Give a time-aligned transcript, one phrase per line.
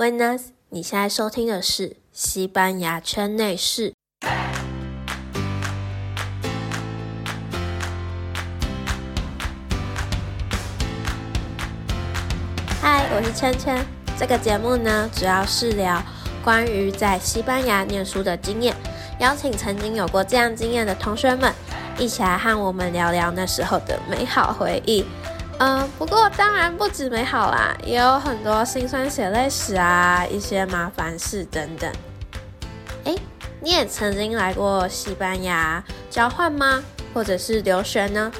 [0.00, 3.92] Buenas，你现在收听的是西班牙圈内事。
[12.80, 13.84] 嗨，我是圈圈。
[14.18, 16.02] 这个节目呢，主要是聊
[16.42, 18.74] 关于在西班牙念书的经验，
[19.18, 21.52] 邀请曾经有过这样经验的同学们，
[21.98, 25.04] 一起来和我们聊聊那时候的美好回忆。
[25.62, 31.92] 嗯，不过当然不止美好啦，也有很多辛酸血泪史啊，一些麻烦事等等。
[33.04, 33.14] 哎，
[33.60, 36.82] 你也曾经来过西班牙交换吗？
[37.12, 38.32] 或者是留学呢？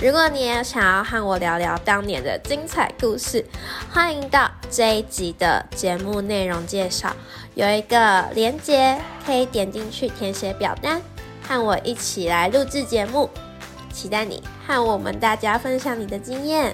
[0.00, 3.44] 如果你也想要和我聊聊当年的精彩故事，
[3.92, 7.12] 欢迎到这一集的节目内容介绍
[7.56, 11.02] 有一个连接，可以点进去填写表单，
[11.48, 13.28] 和我一起来录制节目。
[13.92, 16.72] 期待你和我们大家分享你的经验。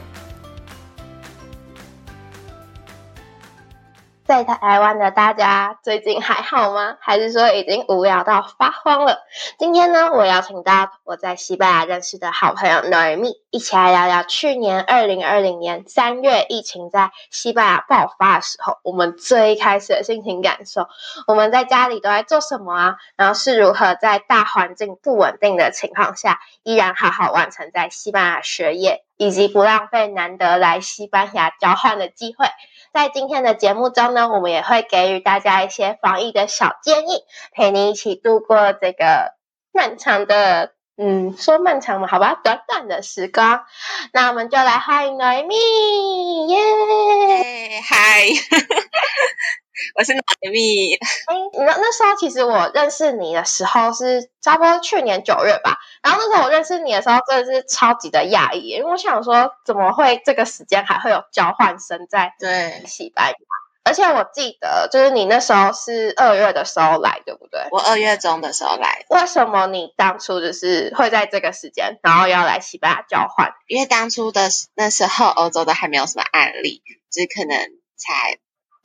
[4.26, 6.96] 在台湾的大家最近还好吗？
[7.00, 9.20] 还是说已经无聊到发慌了？
[9.56, 20.88] 今天呢，我邀请到我在西班牙认识的好朋友 Noemi，一起来聊聊去年二零二零年三月疫情在西班牙爆发的时候，我们最开始的心情感受。
[21.28, 22.96] 我们在家里都在做什么啊？
[23.16, 32.48] 然后是如何在大环境不稳定的情况下，依然好好完成在西班牙学业，以及不浪费难得来西班牙交换的机会。
[32.96, 39.34] 在今天的节目中呢，我们也会给予大家一些防疫的小建议，陪你一起度过这个
[39.70, 43.66] 漫长的，嗯，说漫长嘛，好吧，短短的时光。
[44.14, 48.22] 那我们就来欢迎 Noemi，耶，嗨，
[49.94, 50.96] 我是 Noemi。
[51.26, 55.76] 哎，那那时候其实我认识你的时候是差不多去年九月吧。
[56.02, 63.36] 然后那时候我认识你的时候，真的是超级的讶异，因为我想说，怎么会这个时间还会有交换生在对西班牙？
[63.84, 67.60] 而且我记得，就是你那时候是二月的时候来，对不对？
[67.70, 69.04] 我二月中的时候来。
[69.10, 73.52] 为什么你当初就是会在这个时间，然后要来西班牙交换？
[73.68, 76.82] 因为当初的那时候，欧洲都还没有什么案例，
[77.12, 77.58] 只可能
[77.96, 78.38] 才。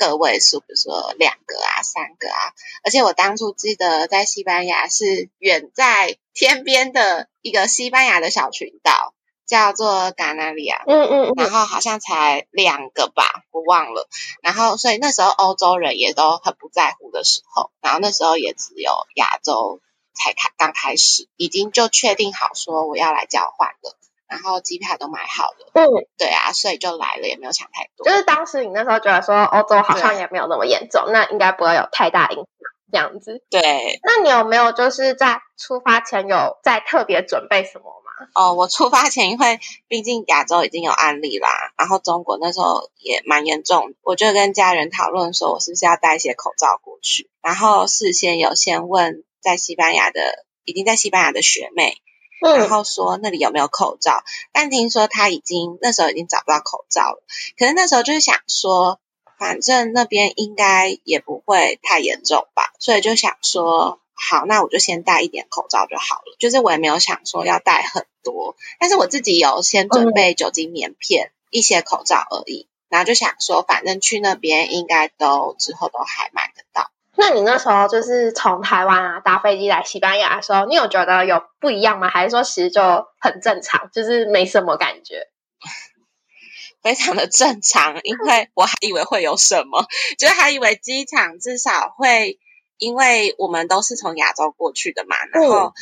[0.10, 2.54] 个位数，比如说两个啊、三个啊，
[2.84, 9.14] 而且我当初记得在西班牙是远在天边的一个西班牙的小群岛，
[9.46, 14.08] 叫做加纳利亚，嗯嗯，然后好像才两个吧，我忘了。
[14.42, 19.80] 然后所以那时候欧洲人也都很不在乎的时候，然后那时候也只有亚洲
[20.14, 23.98] 才开刚开始，已经就确定好说我要来交换了。
[24.32, 28.06] 然后机票都买好了，嗯，对啊，所以就来了，也没有想太多。
[28.06, 32.46] 就是当时你那时候觉得说欧洲好像也没有那么严重，那应该不会有太大影响
[32.94, 33.44] 这样子。
[33.50, 38.28] 对，那你有没有就是在出发前有在特别准备什么吗？
[38.34, 39.60] 哦，我出发前因为
[39.90, 51.98] 毕竟亚洲已经有案例啦，然后中国那时候也蛮严重，我就跟家人讨论说，我是不是要带一些口罩过去，然后事先有先问在西班牙的已经在西班牙的学妹。
[52.42, 57.24] 然后说那里有没有口罩，但听说他已经那时候已经找不到口罩了。
[57.58, 59.00] 可是那时候就是想说，
[59.38, 66.36] 反正那边应该也不会太严重吧，所以就想说，好，那我就先带一点口罩就好了。
[66.40, 72.68] 就是我也没有想说要带很多，但是我自己有先准备酒精棉片、一些口罩而已。
[72.90, 76.92] 然后就想说，反正去那边应该都之后都还买得到。
[77.18, 82.10] 那你那时候就是从台湾啊搭飞机来西班牙的时候，你有觉得有不一样吗？
[82.10, 85.28] 还是说其实就很正常，就是没什么感觉？
[86.82, 89.86] 非常的正常，因为 我还以为会有什么，
[90.18, 92.40] 就是还以为机场至少会，
[92.78, 95.74] 因为我们都是从亚洲过去的嘛，然后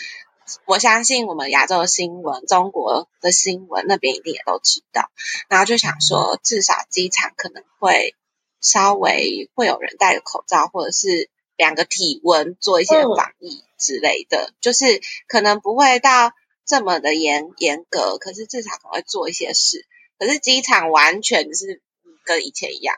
[0.65, 5.09] 我相信我们亚洲的新闻、中国的新闻那边一定也都知道，
[5.47, 8.15] 然后就想说至少机场可能会。
[8.61, 16.31] 稍微会有人戴个口罩，或者是量个体温，做一些防疫之类的，就是可能不会到
[16.65, 19.85] 这么的严严格，可是至少可能会做一些事。
[20.17, 21.81] 可是机场完全是
[22.25, 22.95] 跟以前一样，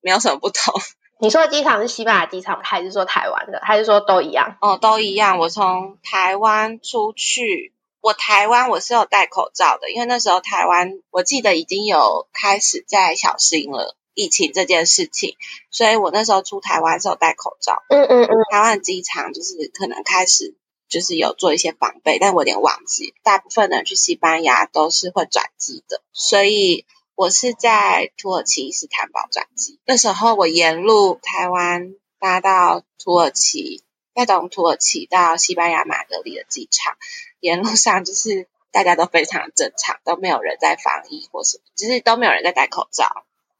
[0.00, 0.74] 没有什么不同。
[1.20, 4.56] 你说的机场是西班牙机场，还是说台湾的，还是说都一样？
[4.60, 5.38] 哦，都一样。
[5.38, 13.96] 我从台湾出去，我台湾我是有戴口罩的，因为那时候台湾我记得已经有开始在小心了。
[14.14, 15.36] 疫情这件事情，
[15.70, 17.82] 所以我那时候出台湾是有戴口罩。
[17.88, 18.28] 嗯嗯嗯。
[18.50, 20.54] 台湾机场就是可能开始
[20.88, 23.14] 就是有做一些防备，但我有点忘记。
[23.22, 29.80] 大部分人去西班牙都是会转机的，所以我是在土耳其伊斯坦堡转机。
[29.86, 33.82] 那时候我沿路台湾搭到土耳其，
[34.14, 36.96] 再从土耳其到西班牙马德里的机场，
[37.40, 43.06] 沿路上就是大家都非常正常，都没有人在防疫或什么，就是都没有人在戴口罩。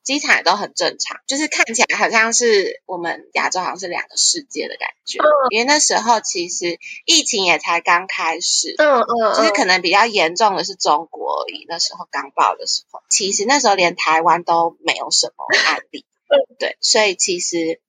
[0.03, 5.19] 机场也都很正常，就是看起来好像是我们亚洲好像是两个世界的感觉。
[5.51, 11.65] 因为那时候其实疫情也才刚开始，嗯嗯，就是可能比较严重的是中国而已。
[11.69, 16.05] 那时候刚爆的时候，其实那时候连台湾都没有什么案例，
[16.59, 17.81] 对，所以其实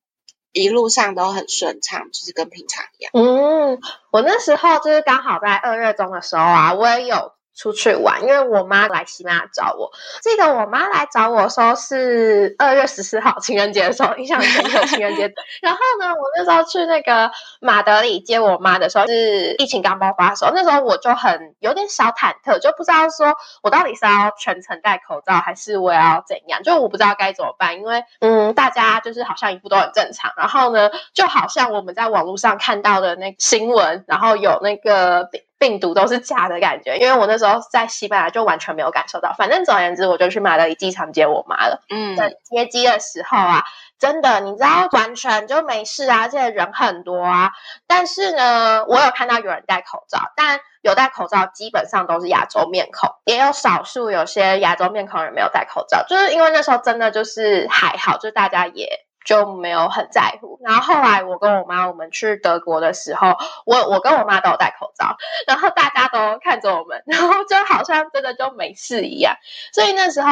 [0.52, 3.12] 一路上都很顺畅，就是跟平常一样。
[3.14, 3.80] 嗯，
[4.12, 7.34] 我那时候就是刚好在二月中的时候啊，我也有。
[7.56, 9.92] 出去玩，因为我妈来西班牙找我。
[10.22, 14.86] 记得我妈来找我的时候是二月十四号情人节的时候，印象很深刻。
[14.88, 20.52] 情人节， 然后呢，我那时候去那个马德里接我妈的时候，是疫情刚爆发的时候。
[20.54, 27.76] 那时候我就很有点小忐忑，就不知道说我到底是要全程戴口罩，还是我要怎样，就我不知道该怎么办。
[27.76, 35.30] 因为嗯，大家就是好像一副都很正常，然后呢，就好像我们在网络上看到的那新闻，然后有那个。
[35.64, 39.34] 病毒都是假的感觉，因为我那时候在西班牙就完全没有感受到。
[39.38, 41.82] 反正总而言之，我就去马德里机场接我妈了。
[41.90, 43.64] 嗯，在接机的时候啊，
[43.98, 47.52] 真的你知道完全就没事啊，而且人很多啊。
[47.88, 58.90] 但是呢，我有看到有人戴口罩，但有戴口罩基本上都是亚洲面孔，也有少数有些亚洲面孔人没有戴口罩，就是因为那时候真的就是还好，就大家也。
[59.26, 60.60] 就没有很在乎。
[60.64, 63.36] 然后后来我跟我妈我们去德国的时候，
[63.66, 65.18] 我我跟我妈都有戴口罩，
[65.48, 69.36] 然后大家都看着我们，然后就好像真的就没事一样。
[69.74, 70.30] 所以那时候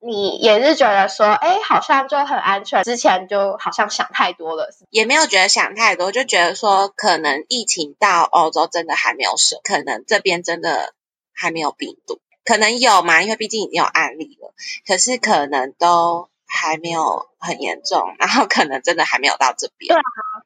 [0.00, 2.84] 你也是觉得说，哎，好像就很安全。
[2.84, 10.92] 之前就好像想太多了，也没有觉得想太多，就觉得说可能疫情到欧洲真的还没有升，可能这边真的
[11.34, 14.54] 还没有病毒，可能有嘛，因为毕竟已经有案例了，
[14.86, 16.28] 可是可能都。
[16.48, 20.02] 还没有很严重，然后可能真的还没有到这边，对啊，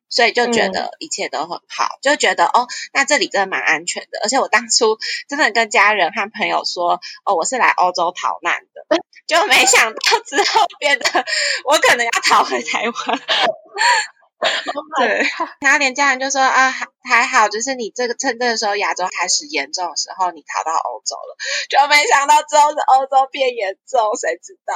[0.09, 4.21] 所以就觉得一切都很好，就觉得哦，那这里真的蛮安全的。
[4.23, 11.25] 而且我当初真的跟家人和朋友说，哦，我是来欧洲逃难的， 就没想到之后变得
[11.65, 13.21] 我可能要逃回台湾。
[14.99, 15.23] 对，
[15.61, 21.37] 然后连家人就说啊，还还好，就是你这个趁这个时候亚洲开始严重的时候，你逃到欧洲了，
[21.71, 24.75] 就没想到之后是欧洲变严重，谁知道？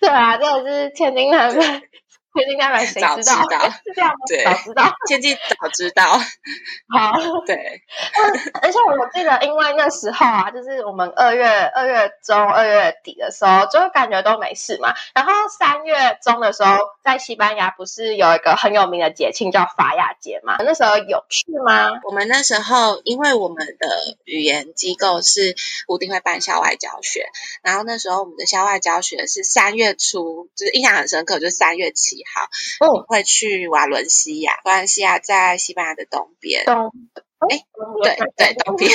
[0.00, 1.50] 对啊，这个是天津人
[2.34, 2.42] 们。
[2.42, 3.16] 天津大白谁知道？
[3.16, 3.22] 是
[3.94, 4.16] 这样吗？
[4.44, 6.04] 早知道，天气早知道。
[6.88, 7.12] 好，
[7.46, 7.82] 对。
[8.62, 14.94] 而且我记得，因为那时候啊，就是我们二月二月中、二月底的时候，就感觉都没事嘛。
[15.14, 20.56] 然后三月中的时候，在西班牙不是有一个很有名的节庆叫法雅节嘛？
[20.60, 21.90] 那时候有去吗？
[22.04, 25.54] 我们那时候，因为我们的语言机构是
[25.86, 27.26] 固定会办校外教学，
[27.62, 32.21] 然后那时候我们的校外教学是三月初，就是印象很深刻，就是三月七。
[32.24, 34.60] 好，我会去瓦伦西亚。
[34.64, 36.64] 瓦伦西亚在西班牙的东边。
[36.64, 36.92] 东，
[37.50, 37.64] 哎，
[38.02, 38.90] 对对，东边，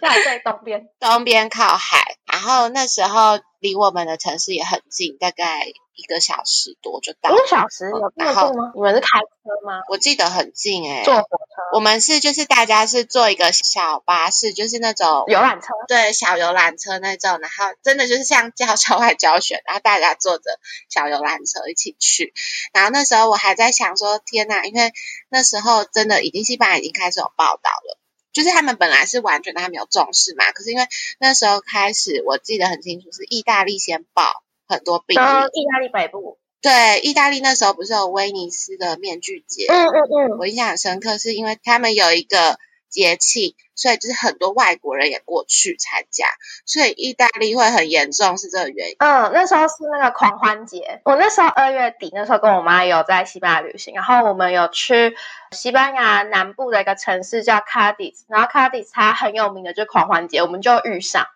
[0.00, 2.16] 在东边，东边靠海。
[2.32, 5.66] 然后那时候离我们的城市也很近，大概。
[5.96, 8.72] 一个小时多就到，一个小时有那么近吗？
[8.74, 9.82] 你们是开车吗？
[9.90, 11.76] 我记得很近哎，坐火车。
[11.76, 17.32] 我们是就是大家是坐一个小巴士，就是那种游览车，对，小游览车那种。
[17.32, 22.32] 然后真的就是像教校外教学，然后大家坐着小游览车一起去。
[22.72, 24.92] 然后那时候我还在想说，天呐，因为
[25.30, 27.98] 那时候真的已经西班牙已经开始有报道了，
[28.32, 30.86] 就是他们本来是完全他没有重视嘛，可是因为
[31.18, 34.24] 那时候开始，我记得很清楚是意大利先报。
[34.72, 42.56] 很多病例，意大利北部，对，意大利那时候不是有威尼斯的面具节，嗯嗯嗯，我印象很深刻，是因为他们有一个
[42.90, 46.26] 节庆，所以就是很多外国人也过去参加，
[46.66, 48.96] 所以意大利会很严重，是这个原因。
[48.98, 55.16] 嗯，那时候是那个狂欢节，我那时候二月底，那时候跟我妈有在西班牙旅行，然后我们有去
[55.52, 61.26] 西班牙南部的一个城市叫卡迪斯，然后卡迪斯它很有名的就狂欢节，我们就遇上。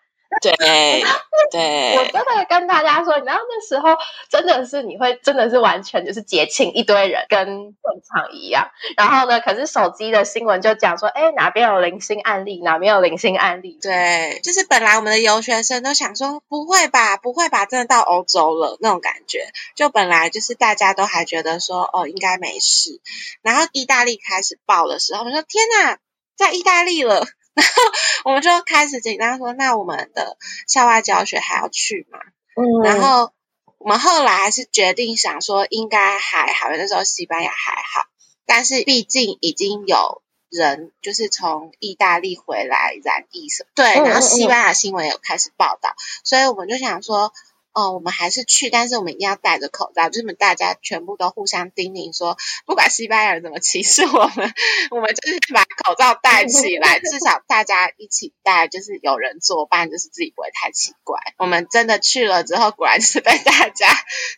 [0.40, 0.52] 对
[1.50, 3.96] 对，我真的跟大家说，你知道那时候
[4.28, 13.78] 真的是你会真的是完全就是节庆一堆人跟正常一样，然后呢，可是手机的新闻就讲说，哎，哪边有零星案例，哪边有零星案例。
[13.80, 23.00] 对，就是本来我们的游学生都想说，不会吧，不会吧，真的到欧洲了那种感觉，就本来就是大家都还觉得说，哦，应该没事，
[23.42, 25.98] 然后意大利开始爆的时候，我说天哪，
[26.36, 27.26] 在意大利了。
[27.54, 27.82] 然 后
[28.24, 32.18] 我们就开始紧张，说那我们的校外教学还要去吗？
[32.56, 33.32] 嗯，然后
[33.78, 38.06] 我们后来还是决定想说应该还好，那时候西班牙还好，
[38.46, 47.32] 但是毕竟已经有人就是从意大利回来染疫什对，然后西班牙新闻有开始报道，所以我们就想说
[47.74, 50.08] 哦，我们还是去，但是我们一定要戴着口罩。
[50.08, 54.54] 就是大家全部都互相叮咛说，不管西班牙人怎么歧视我们，
[54.92, 61.18] 我们就是把口罩戴起来，至少大家一起戴，就是有人作伴，就是自己不会太奇怪。
[61.38, 63.88] 我们真的去了之后，果然是被大家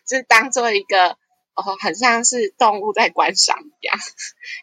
[0.07, 1.11] 就是当做一个
[1.53, 3.95] 哦，很像是动物在观赏一样，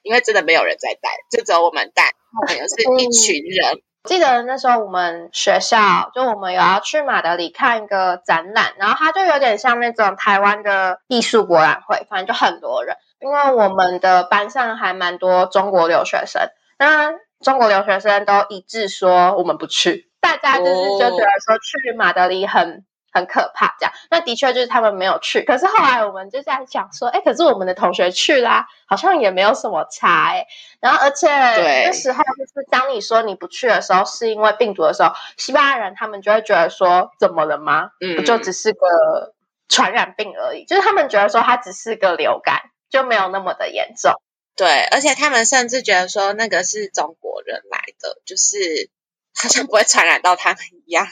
[0.02, 2.12] 因为真的没有人在戴，就只有我们戴，
[2.42, 3.82] 我们又是一群人。
[4.04, 12.96] 记得那时候我们学校就我们有要去马德里看一个展览，然后它就有点像那种台湾的艺术博览会，反正就很多人。
[13.20, 16.42] 因为我们的班上还蛮多中国留学生，
[16.78, 22.84] 那中国留学生都一致说我们不去，大家就是就觉得说去马德里很。
[23.14, 25.42] 很可怕，这样那的确就是他们没有去。
[25.42, 30.46] 可是后来我们就在想说，哎，可是我们的同学去啦，好像也没有什么差哎。
[30.80, 37.90] 然后而且那时候就是当你说你不去的时候，是因为病毒的时候，西班牙人他们就会觉得说，怎么了吗？
[38.16, 39.32] 不就只是个
[39.68, 44.12] 传染病而已，就是他们觉得说它只是个流感，就没有那么的严重。
[44.56, 48.90] 对，而且他们甚至觉得说那个是中国人来的，就是
[49.36, 51.06] 好像不会传染到他们一样。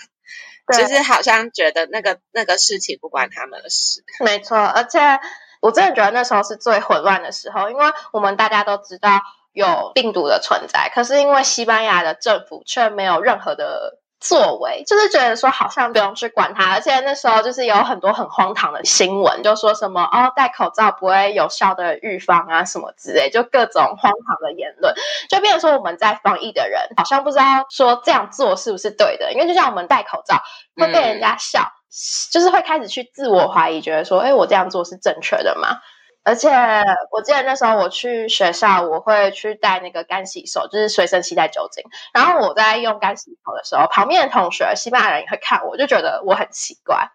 [0.68, 4.56] 就是好像觉得那个那个事情不关他们的事，没错。
[4.58, 4.98] 而且
[5.60, 9.20] 我真的觉得那时候是最混乱的时候，因为我们大家都知道
[9.52, 14.01] 有病毒的存在，可是因为西班牙的政府却没有任何的。
[14.22, 24.94] 作为就是觉得说好像不用去管它，而且那时候就是有很多很荒唐的新闻，就说什么哦戴口罩不会有效的预防啊什么之类，就各种荒唐的言论，
[25.28, 30.40] 就变成说我们在防疫的人好像不知道说这样做是不是对的，因为就像我们戴口罩
[30.76, 31.72] 会被人家笑，
[32.30, 35.78] 就是会开始去自我怀疑，觉得说哎我这样做是正确的吗？
[36.24, 36.50] 而且
[37.10, 41.84] 我记得那时候我去学校，我会去带那个干洗手，就是随身携带酒精。
[42.14, 47.10] 然后我在用干洗手的时候，旁边的同学西班牙人也会看我，就觉得我很奇怪。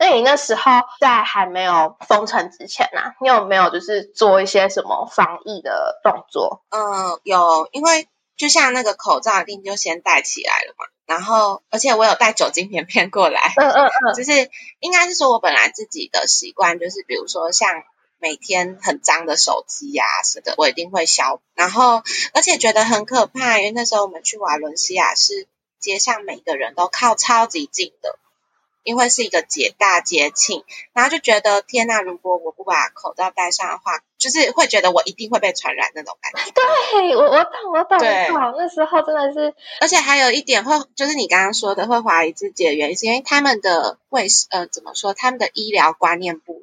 [0.00, 6.64] 那你那时候在还没有封城之前呢，你有没有就是做一些什么防疫的动作？
[6.70, 10.84] 嗯，有，因为就像那个口罩一定就先戴起来了嘛。
[11.06, 13.52] 然后，而且我有带酒精棉片过来。
[13.56, 14.50] 嗯嗯嗯，就是
[14.80, 17.84] 应该是说我本来自己的习惯就是，比如说像。
[18.20, 21.40] 每天很脏的手机呀，是的，我一定会消。
[21.54, 22.02] 然后，
[22.34, 25.46] 而且觉得很可怕，因为那时候我们去瓦伦西亚是
[25.78, 28.18] 街上每个人都靠超级近的，
[28.82, 36.50] 因为是一个节大节庆，然后就觉得天呐，如果我不把口罩戴上的话，就是会觉得我一定会被传染那种感觉。
[36.52, 38.54] 对我，我懂，我懂，我懂。
[38.58, 46.57] 那时候真的是，而且还有一点会，就是你刚刚说的会怀疑自己的原因，是因为他们的卫呃怎么说，他们的医疗观念不。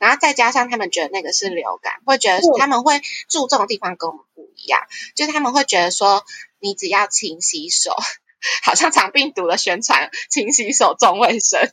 [0.00, 4.80] 然后再加上他们觉得那个是流感，会觉得他们会注重的地方跟我们不一样，
[5.14, 6.24] 就是他们会觉得说，
[6.58, 7.94] 你只要勤洗手，
[8.64, 11.60] 好像长病毒的宣传，勤洗手重卫生。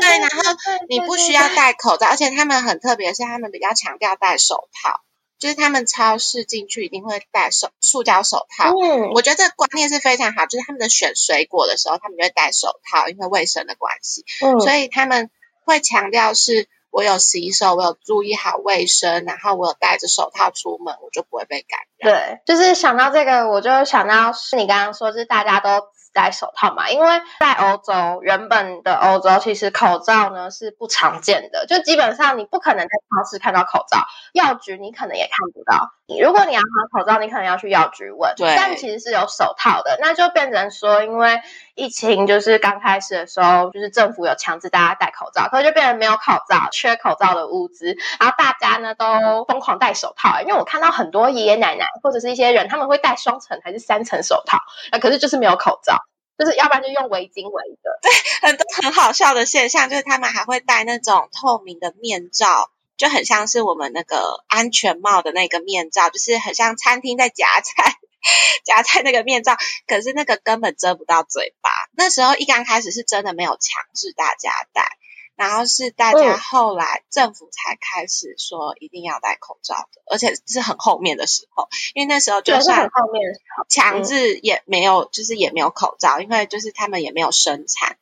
[0.00, 0.42] 对，然后
[0.88, 5.00] 你不需要戴口罩，而且他们很特别，是他们比较强调戴手套，
[5.40, 8.70] 就是他们超市进去一定会戴手塑胶手套。
[8.70, 14.24] 嗯，我觉得这个观念是非常好，就是他们的选水果的时候，他们就会戴手套，因为卫生的关系。
[14.40, 15.32] 嗯，所以他们
[15.64, 16.68] 会强调是。
[16.96, 22.10] 我有洗手，我有注意好卫生，然后我有戴着手套出门，我就不会被感染。
[22.10, 25.68] 对，就是想到这个，我就想到是你刚刚说，就是大家都。
[26.16, 33.98] 戴手套嘛，因为在欧洲，原本的欧洲其实口罩呢是不常见的，就基本上你不可能在超市看到口罩，
[34.32, 35.90] 药局你可能也看不到。
[36.06, 38.32] 你如果你要买口罩，你可能要去药局问。
[38.34, 38.54] 对。
[38.56, 41.38] 但其实是有手套的，那就变成说，因为
[41.76, 50.40] 疫情就是刚开始的时候，就是政府有强制大家戴口罩，可是就变成没有口罩，缺口罩的物资，然后大家呢都疯狂戴手套。
[50.40, 54.58] 因为我看到很多爷爷奶奶或者是一些人，他们会戴双层还是三层手套，
[54.90, 55.98] 那可是就是没有口罩。
[56.38, 58.10] 就是要不然就用围巾围的，对，
[58.46, 62.68] 很多很好笑的现象就是他们还会戴那种透明的面罩，
[62.98, 67.94] 就很像是我们那个安全帽的那个面罩，就是很像餐厅在夹菜
[68.64, 69.56] 夹在那个面罩，
[69.86, 71.70] 可是那个根本遮不到嘴巴。
[71.96, 74.98] 那时候一刚开始是真的没有强制大家戴。
[75.36, 83.22] 然后是大家后来政府才开始说一定要戴口罩的，而且是很后面的时候，因为那时候就算后面
[83.68, 87.98] 强制也没有，就是也没有口罩，因为就是他们也没有生产，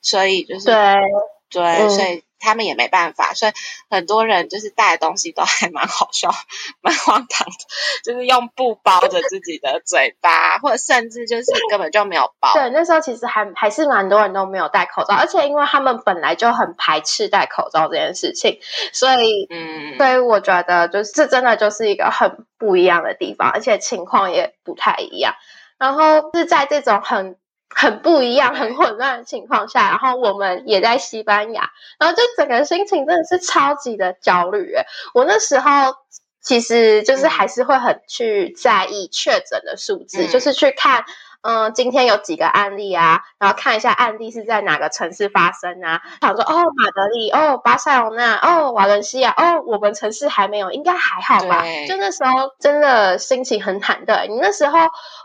[0.00, 0.76] 所以就是对
[1.50, 2.22] 对，所以。
[2.38, 3.52] 他们也没办法，所以
[3.90, 6.30] 很多人就是带的东西都还蛮好笑、
[6.80, 7.54] 蛮荒唐的，
[8.04, 12.52] 就是用布包着自己的嘴巴， 或者甚至就是根本就没有包。
[12.54, 18.60] 对，那时候其实还还是蛮多人都没有戴口罩，而且因为他们本来就很排斥戴口罩这件事情，
[18.92, 25.34] 所以，嗯，所以我觉得就是这真的就是一个很不一样的地方，而且情况也不太一样。
[25.78, 27.36] 然后是在这种很
[27.74, 34.72] 很不一样、很混乱的情况下，然后我们也在西班牙，然后就整个心情真的是超级的焦虑。
[34.74, 35.70] 诶我那时候
[36.40, 41.04] 其实就是还是会很去在意确诊的数字，嗯就是去看。
[41.46, 43.22] 嗯，今天有几个案例啊？
[43.38, 46.02] 然后看一下案例是在哪个城市发生啊？
[46.20, 51.62] 想说哦，马德里，哦，巴塞罗那，哦，瓦伦西亚，哦，我们城市还没有，应该还好吧？
[51.62, 54.26] 对就那时候真的心情很忐忑。
[54.26, 54.78] 你那时候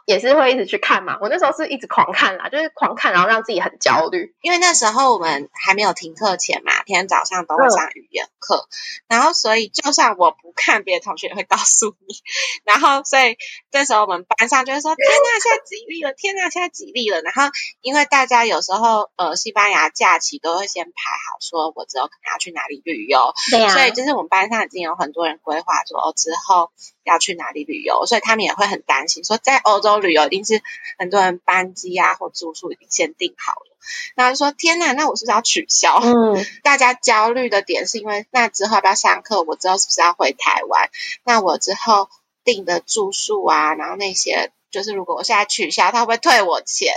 [0.06, 1.18] 也是会一直去看嘛？
[1.22, 4.36] 我那时候是一直狂看啦，就是狂看，然后让自己很焦虑。
[4.42, 8.68] 因为那时候我们还没有停课前嘛，天天早上都会上语言课，
[9.08, 12.16] 然后所以就算我不看，别的同学也会告诉你。
[12.64, 13.38] 然后所以
[13.72, 16.14] 这时候我们班上就会说：“天呐，现在几例了？
[16.18, 17.44] 天呐，现在几例了？”然后
[17.82, 26.72] 因为大家有时候呃西班牙假期都会先排好，说我之后可能要去哪里旅游，对啊所以就是我们班上已经有很多人规划说哦之后
[27.04, 30.62] 要去哪里旅游，所以他们也会很担心，说在欧洲旅游一定是
[31.00, 33.78] 很多人班机啊或住宿已经先订好了，
[34.16, 36.00] 然后就说天哪，那我是不是要取消？
[36.04, 39.42] 嗯，大家焦虑的点是因为那之后要不要上课？
[39.42, 40.90] 我之后是不是要回台湾？
[41.24, 42.10] 那我之后
[42.44, 46.94] 订的住宿啊，然后那些就是如果我现在取消，他会不会退我钱？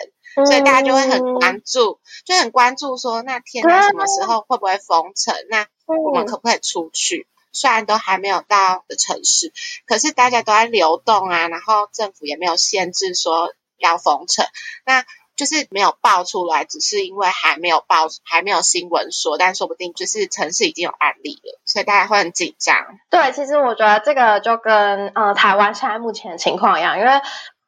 [0.46, 5.32] 所以大家就会很关注，就很关注说，那天哪，什么时候会不会封城？
[5.48, 7.28] 那我们嗯可不可以出去？
[7.52, 9.52] 虽然都还没有到的城市，
[9.86, 14.44] 可是大家都在流动啊，然后政府也没有限制说要封城，
[14.84, 15.04] 那
[15.36, 22.76] 就是没有爆出来，只是因为还没有爆，还没有新闻说，但说不定就是城市已经有案例了，所以大家会很紧张。
[23.08, 27.10] 对，其实我觉得这个就跟呃台湾现在目前的情况一样，因为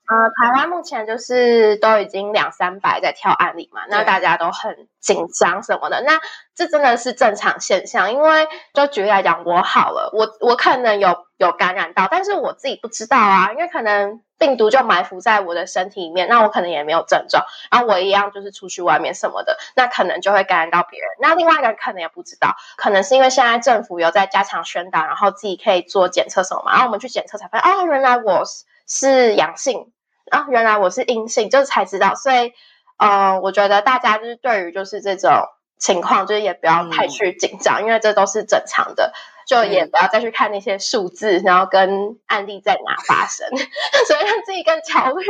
[0.09, 6.21] 呃台湾目前就是都已经两三百在跳案例嘛，那大家都很紧张什么的，那
[6.55, 8.13] 这真的是正常现象。
[8.13, 21.09] 因为就举例来讲，我好了，我我可能有有感染到，但是我自己不知道啊，因为可能病毒就埋伏在我的身体里面，那我可能也没有症状，然后我一样就是出去外面什么的，那可能就会感染到别人。
[21.21, 29.91] 那另外一个人可能也不知道，可能是因为现在政府有在加强宣导，然后自己可以做检测什么嘛，然后我们去检测才发现，哦，原来我是是阳性，
[30.31, 32.15] 啊，原来我是阴性，就是才知道。
[32.15, 32.53] 所以，
[32.99, 35.31] 呃，我觉得大家就是对于就是这种
[35.79, 39.13] 情况，就是也不要太嗯去紧张，因为这都是正常的。
[39.47, 45.25] 就也嗯不要再去看那些数字，然后跟案例在哪发生， 所以让自己更焦虑。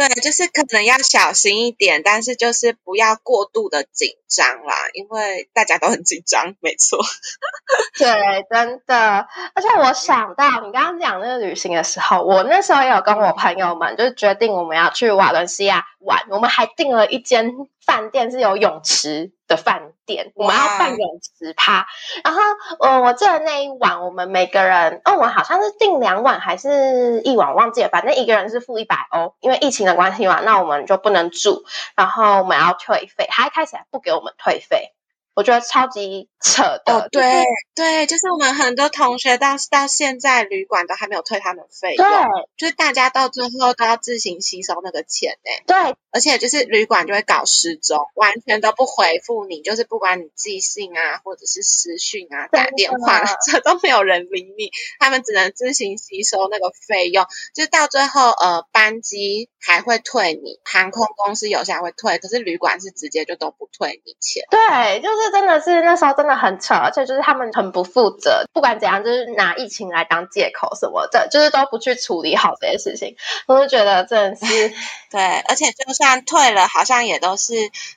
[0.00, 6.98] 对，就是可能要小心一点，但是就是不要过度的紧张啦，因为大家都很紧张，没错。
[7.98, 8.08] 对，
[8.48, 9.26] 真的。
[9.54, 17.52] 而且我想到你刚刚讲那个旅行的时候，我那时候也有跟我朋友们就是决定我们要去瓦伦西亚玩，我们还订了一间
[17.84, 21.86] 饭店是有泳池的饭店，我们要办泳池趴。
[22.24, 22.40] 然后，
[22.80, 34.94] 嗯，我记得那一晚我们每个人，哦，我们好像是订两晚还是一晚，忘记了，反正一个人是付一百欧，因为疫情的关系嘛，那我们就不能住，然后我们要退费，他一开始还不给我们退费。
[35.34, 42.24] 我觉得超级扯的，哦，就是对对，就是我们很多同学到到现在旅馆都还没有退他们费对用，
[42.56, 45.64] 就是大家到最后都要自行吸收那个钱呢。
[45.66, 64.44] 对，而且就是旅馆就会搞失踪，完全都不回复你，就是不管你寄信啊，或者是私讯啊、打电话，这都没有人理你，他们只能自行吸收那个费用，就是到最后呃班机还会退你，航空公司有些还会退，可是旅馆是直接就都不退你钱。
[64.50, 74.72] 对，就是真的是那时候真的很扯，而且就是他们很不负责，不管怎样，就是拿疫情来当借口什么的，就是都不去处理好这些事情，我就觉得真的是，
[75.10, 77.52] 对，而且就算退了，好像也都是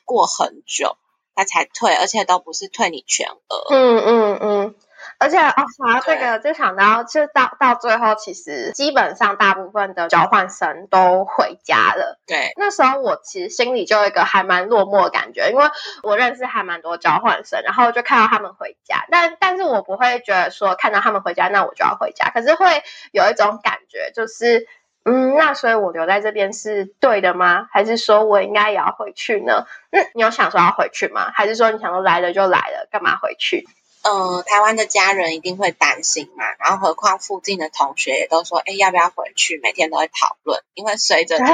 [0.06, 0.98] 过很久
[1.36, 3.74] 他才退，而且都不是退你全额。
[3.74, 4.76] 嗯嗯嗯。
[5.24, 12.20] 而且哦，想到这个就想到，就到到最后，其实基本上大部分的交换生都回家了。
[12.28, 15.66] 对，那时候我其实心里就有一个还蛮落寞的感觉，因为
[16.04, 22.84] 我认识还蛮多交换生，然后就看到他们回家，但但是我不会觉得说看到他们回家，那我就要回家，可是会
[23.14, 24.68] 有一种感觉，就是
[25.06, 27.68] 嗯，那所以我留在这边是对的吗？
[27.72, 29.66] 还是说我应该也要回去呢？
[29.92, 31.32] 嗯，你有想说要回去吗？
[31.34, 33.66] 还是说你想说来了就来了，干嘛回去？
[34.04, 39.60] 呃，台湾的家人一定会担心嘛，然后何况附近的同学也都说，哎，要不要回去？
[39.63, 41.48] 每天都会讨论，因为随着对，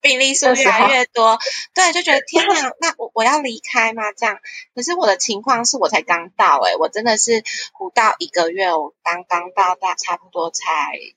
[0.00, 1.38] 病例数越来越多，
[1.74, 4.10] 对，就觉得 天哪，那我我要离开吗？
[4.16, 4.40] 这样，
[4.74, 7.44] 可是我的情况是我才刚到、欸，我真的是
[7.78, 10.64] 不到一个月，我刚刚到大差不多才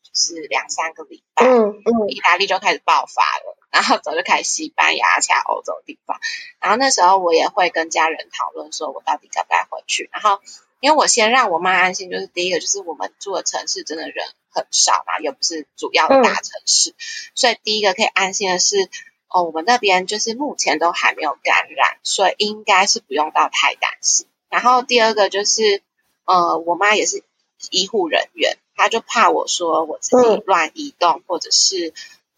[0.04, 6.20] 就是两三个礼拜，嗯嗯意大利就开始爆发了，然后早就开始西班牙、其他欧洲地方，
[6.60, 10.40] 然后那时候我也会跟家人讨论，说我到底该不该回去，然后
[10.80, 16.94] 因为我先让我妈安心，就是第一个就是我们住的城市真的人很少嘛，又不是主要的大城市，
[17.34, 18.90] 所以第一个可以安心的是，
[19.28, 24.28] 哦，我们那边就是目前都还没有感染，所以应该是不用到太担心。
[24.50, 25.82] 然后第二个就是，
[26.26, 27.24] 呃，我妈也是
[27.72, 31.94] 医护人员，她就怕我说我自己嗯乱移动，或者是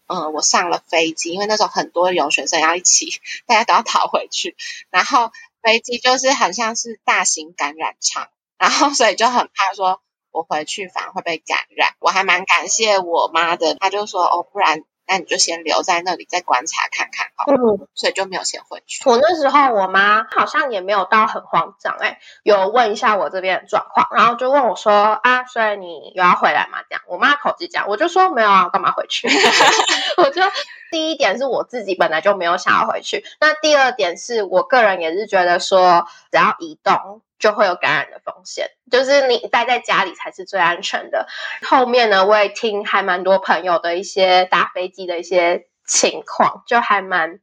[0.06, 4.56] 呃我上了飞机，因为那时候很多留学生要一起，大家都要逃回去，
[4.90, 5.30] 然后
[5.62, 11.94] 飞机就是很像是大型感染场，然后所以就很怕说我回去反而会被感染。
[12.00, 19.08] 我还蛮感谢我妈的，她就说哦，不然那你就先留在那里再观察看看好了，嗯，所以就没有先回去。
[19.08, 26.78] 我那时候我妈好像也没有到很慌张，哎，有问一下我这边的状况，然后就问我说啊，所以你有要回来吗？
[26.88, 29.28] 这样，我妈口气讲，我就说没有啊，干嘛回去？
[30.18, 30.42] 我就
[30.90, 41.26] 第一点是我自己本来就没有想要回去，那第二点是我个人也是觉得说，只要移动就会有感染的风险，就是你待在家里才是最安全的。
[41.66, 47.40] 后面呢，我也听还蛮多朋友的一些搭飞机的一些情况，就还蛮。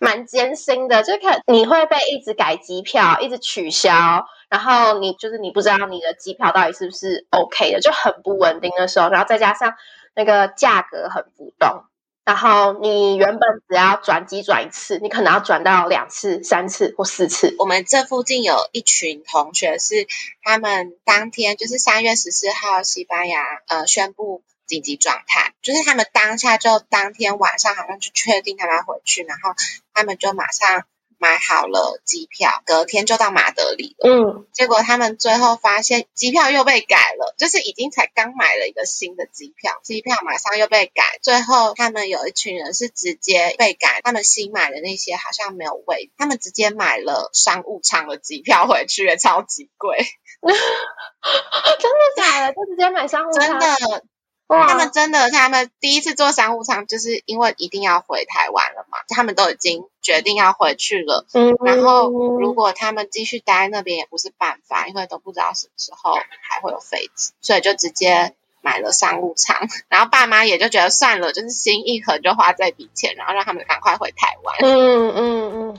[0.00, 9.74] 蛮艰辛的，就可你会被一直改机票，一直取消，然后你就是你不知道你的机票到底是不是 OK 的，就很不稳定的时候，然后再加上
[10.14, 11.84] 那个价格很浮动，
[12.26, 17.54] 然后你原本只要转机转一次，你可能要转到两次、三次或四次。
[17.60, 20.08] 我们这附近有一群同学是
[20.42, 29.54] 他们当天就是三月十四号，西班牙呃宣布紧急状态，就是他们当下就当天晚上好像就确定他们要回去，然后
[29.94, 30.82] 他们就马上
[31.18, 34.08] 买好了机票，隔天就到马德里了。
[34.08, 41.02] 嗯，结果他们最后发现机票又被改了，就是已经才刚买了一个新的机票，机票马上又被改。
[41.22, 49.96] 最后他们有一群人是直接被改，他们新买的那些好像没有位，他们直接买了商务舱的机票回去，也超级贵，
[50.42, 52.52] 真的假的？
[52.54, 53.46] 就直接买商务舱？
[53.46, 54.04] 真的。
[54.48, 54.68] 哇！
[54.68, 61.26] 他们真的，他们第一次坐商务舱，就是因为一定要回台湾了嘛，他们都已经决定要回去了。
[61.32, 69.68] 嗯，然后如果他们继续待在那边也不是办法，因为都不知道什么时候还会有飞机，所以就直接买了商务舱。
[69.88, 74.56] 然后爸妈也就觉得算了，就是心一横就花这笔钱，然后让他们赶快回台湾。
[74.60, 75.78] 嗯嗯嗯。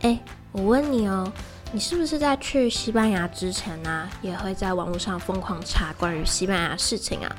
[0.00, 0.20] 哎，
[0.52, 1.32] 我问你哦，
[1.70, 7.36] 你是不是在去西班牙之前呢、也会在网络上疯狂查关于西班牙事情啊？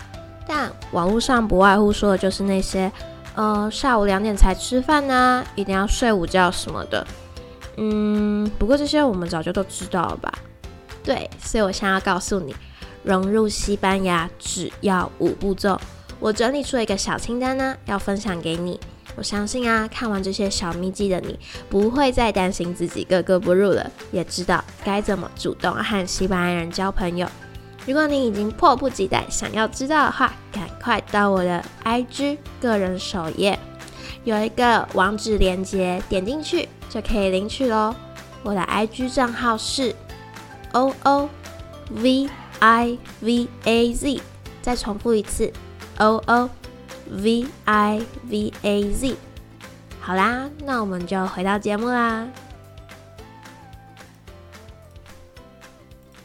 [0.47, 2.91] 但网络上不外乎说的就是那些，
[3.33, 7.05] 呃，下午两点才吃饭呐、一定要睡午觉什么的。
[7.77, 10.31] 嗯，不过这些我们早就都知道了吧？
[11.03, 12.55] 对，所以我现在要告诉你，
[13.03, 15.79] 融入西班牙只要五步骤。
[16.19, 18.79] 我整理出了一个小清单呢、要分享给你。
[19.15, 21.37] 我相信啊，看完这些小秘籍的你，
[21.69, 27.27] 不会再担心自己格格不入了，也知道该怎么主动和西班牙人交朋友。
[27.85, 33.57] 如果你已经迫不及待想要知道的话，赶快到我的 IG 个人首页，
[34.23, 37.95] 有一个网址连接，点进去就可以领取喽。
[38.43, 39.93] 我的 IG 账号是
[40.71, 41.29] O O
[41.89, 44.21] V I V A Z，
[44.61, 45.51] 再重复一次
[45.97, 46.49] O O
[47.09, 49.15] V I V A Z。
[49.99, 52.27] 好啦，那我们就回到节目啦。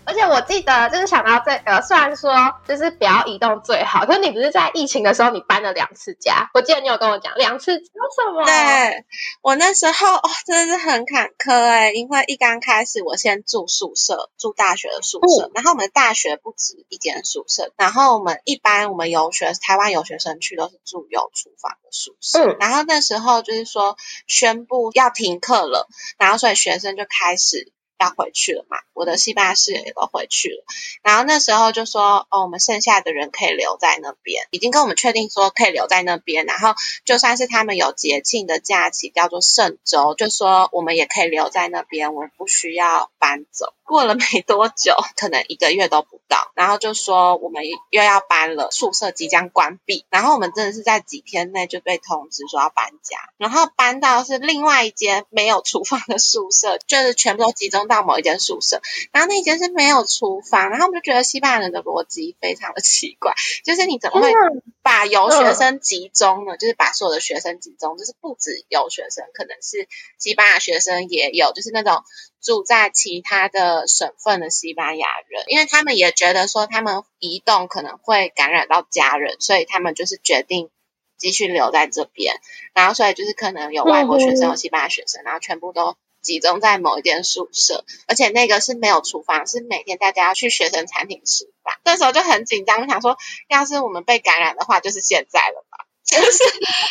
[0.06, 2.32] 而且我记得，就是想到这个，虽然说
[2.68, 6.50] 就是不要移动最好，可是你不是在疫情的时候你搬了两次家？
[6.54, 8.44] 我记得你有跟我讲两次，为什么？
[8.44, 9.04] 对
[9.42, 25.88] 我那时候哦，真的是很坎坷哎，因为一刚开始我先住宿舍，住大学的宿舍，然后我们大学不止一间宿舍，然后我们一般我们游学台湾游学生去都是住有厨房的宿舍，嗯然后那时候就是说宣布要停课了，
[26.18, 27.72] 然后所以学生就开始。
[27.98, 30.64] 要回去了嘛，我的西班牙室友也都回去了，
[31.02, 43.72] 然后那时候就说，哦，我们剩下的人可以留在那边，已经跟我们确定说可以留在那边，然后就算是他们有节庆的假期，叫做圣周，就说我们也可以留在那边，我们不需要搬走。
[43.84, 58.80] 过了没多久，可能一个月都不到，然后就说我们又要搬了，宿舍即将关闭，然后我们真的是在几天内就被通知说要搬家，然后搬到是另外一间没有厨房的宿舍，就是全部都集中到某一间宿舍，
[59.12, 66.56] 然后那一间是没有厨房，然后我们就觉得西班牙人的逻辑非常的 奇怪，就是你怎么会嗯把游学生集中呢？
[66.56, 72.02] 就是把所有的学生集中，就是不止有学生，可能是西班牙学生也有，就是那种
[72.44, 80.70] 住在其他的省份的西班牙人，因为他们也觉得说他们移动可能会感染到家人，所以他们就是决定
[81.16, 82.36] 继续留在这边。
[82.74, 91.78] 然后所以就是可能有外国学生、有西班牙学生，然后全部都集中在某一间宿舍，而且那个是没有厨房，是每天大家要去学生餐厅吃饭。
[91.82, 93.16] 那时候就很紧张，想说，
[93.48, 95.83] 要是我们被感染的话，就是现在了吧。
[96.04, 96.38] 就是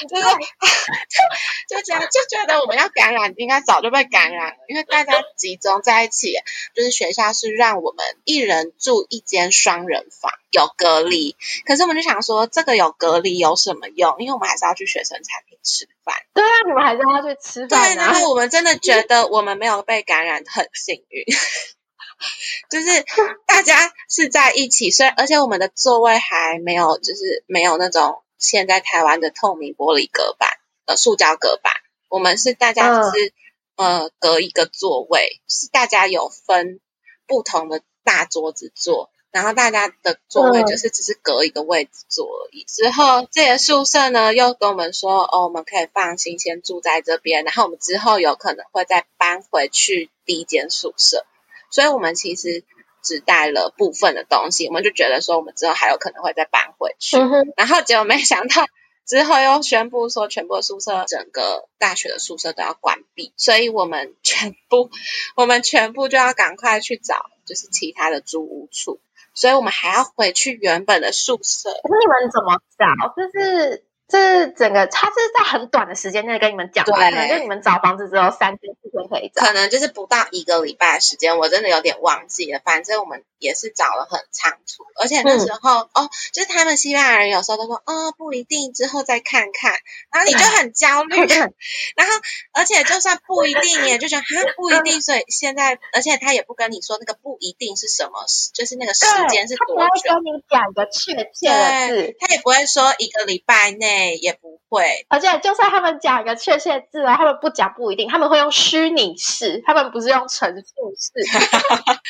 [0.09, 0.23] 就是
[1.69, 6.33] 就就觉得就觉得我们要感染，应该早就被感染了，因为大家集中在一起，
[6.75, 11.35] 就是学校是让我们一人住一间双人房，有隔离。
[11.65, 14.15] 可是我们就想说，这个有隔离有什么用？
[14.17, 16.15] 因为我们还是要去学生餐厅吃饭。
[16.33, 18.05] 对啊，你们还是要去吃，饭啊。
[18.05, 21.25] 然后我们真的觉得我们没有被感染，很幸运。
[22.71, 23.05] 就是
[23.45, 31.73] 大家是在一起，虽然而且我们的座位还没有，就是没有那种现在台湾的透明玻璃隔板，呃，塑胶隔板。
[32.09, 33.33] 我们是大家只是、
[33.75, 36.79] 呃隔一个座位，是大家有分
[37.25, 42.65] 不同的大桌子坐，然后大家的座位嗯就是只是隔一个位置坐而已。
[42.65, 51.25] 之后这些宿舍呢又跟我们说，哦，我们可以放心先住在这边，然后我们之后有可能会再搬回去第一间宿舍。
[51.71, 52.63] 所以我们其实
[53.03, 57.17] 只带了部分的东西，我们就觉得说我们之后还有可能会再搬回去。
[57.17, 58.65] 嗯，然后结果没想到
[59.05, 64.89] 之后又宣布说，全部的宿舍，整个大学的宿舍都要关闭，所以我们全部，
[65.35, 69.01] 我们全部就要赶快去找，就是其他的租屋处，
[69.33, 71.69] 所以我们还要回去原本的宿舍。
[71.83, 73.13] 可是你们怎么找？
[73.15, 79.45] 就是这整个，他是在很短的时间内跟你们讲可能就你们找房子只有三天四天可以找。
[79.45, 79.53] 可。
[79.53, 82.59] 能就是不到一个礼拜的时间，我真的有点忘记了。
[82.65, 89.73] 反正我们也是找了很仓促，而且那时候、哦，就是他们西班牙人有时候都说，哦，不一定，之后再看看，
[90.11, 91.15] 然后你就很焦虑，
[91.95, 92.13] 然后
[92.53, 101.45] 而且就算不一定，你也就觉得哈不一定，所以现在，而且他也不跟你说那个不一定是什么，就是那个时间是他不多久，会跟你讲一个确切的字
[101.95, 111.11] 对，，他也不会说一个礼拜内，也不会，而且就算他们讲一个确切字啊，他们不讲不一定，他们会用虚拟式，他们不是用陈述式。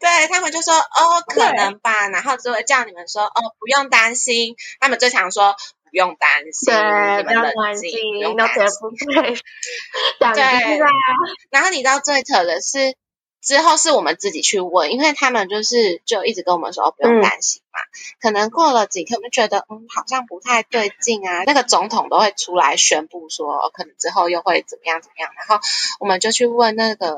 [0.00, 4.54] 对他们就说哦，可能吧，然后就会叫你们说哦，不用担心。
[4.80, 5.54] 他们最常说
[5.90, 6.72] 不用担心，
[7.24, 8.78] 不要们冷静，担心不，用担心。
[10.18, 10.88] 不 对啊。
[11.50, 12.94] 然后你知道最扯的是，
[13.40, 17.80] 之后是我们自己去问，因为他们就是就一直跟我们说哦，不用嗯担心嘛。
[18.20, 21.44] 可能过了几天，我们就觉得嗯，好像不太对劲啊。
[21.44, 25.30] 那个总统都会出来宣布说，哦可能之后又会怎么样怎么样。
[25.36, 25.64] 然后
[26.00, 27.16] 我们就去问那个，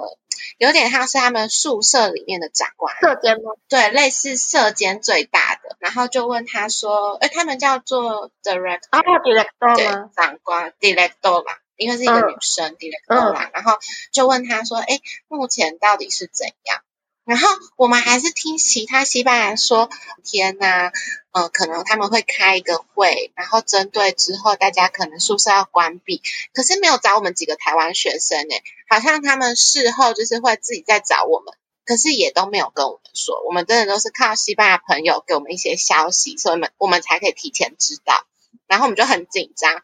[0.58, 3.52] 有点像是他们宿舍里面的长官，社监吗？
[3.68, 11.52] 对，类似社监最大的，然后就问他说，哎，他们叫做 director，啊，director 对吗？，长官 director 嘛，
[11.82, 13.78] 因为是一个嗯女生、director 嘛，然后
[14.12, 16.82] 就问他说，哎，目前到底是怎样？
[17.24, 19.88] 然后我们还是听其他西班牙人说，
[20.24, 20.90] 天呐，
[21.30, 26.20] 呃，可能他们会开一个会，然后针对之后大家可能宿舍要关闭，
[26.52, 31.54] 可是没有找我们几个台湾学生诶，好像他们事后就是会自己再找我们。
[31.84, 38.24] 可是也都没有跟我们说，我们真的都是靠西班牙朋友给我们一些消息，所以我们我们才可以提前知道。
[38.66, 39.80] 然后我们就很紧张，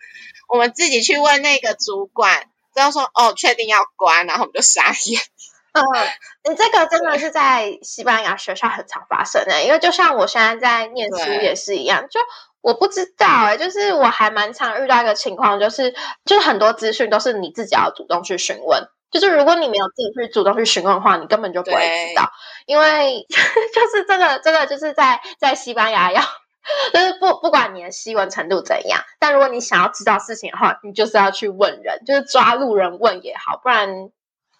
[0.49, 5.21] 我们自己去问那个主管，之后说哦，确定要关，然后我们就傻眼。
[5.73, 5.85] 嗯，
[6.51, 12.19] 你这个真的是在西班牙学校很常发生的，因为就像我现在在念书也是一样，就
[12.61, 18.89] 我不知道哎、就是我还蛮常遇到一个情况，就是就是很多资讯都是你自己要主动去询问。
[19.11, 22.31] 就是如果你没有自己去主动去询问的话，你根本就不会知道，
[22.67, 26.21] 因为 就是这个这个就是在在西班牙要，
[26.93, 34.11] 就是不不管你的西文程度怎样，但如果你想要知道事情的话，你就是要去问人，就是抓路人问也好，不然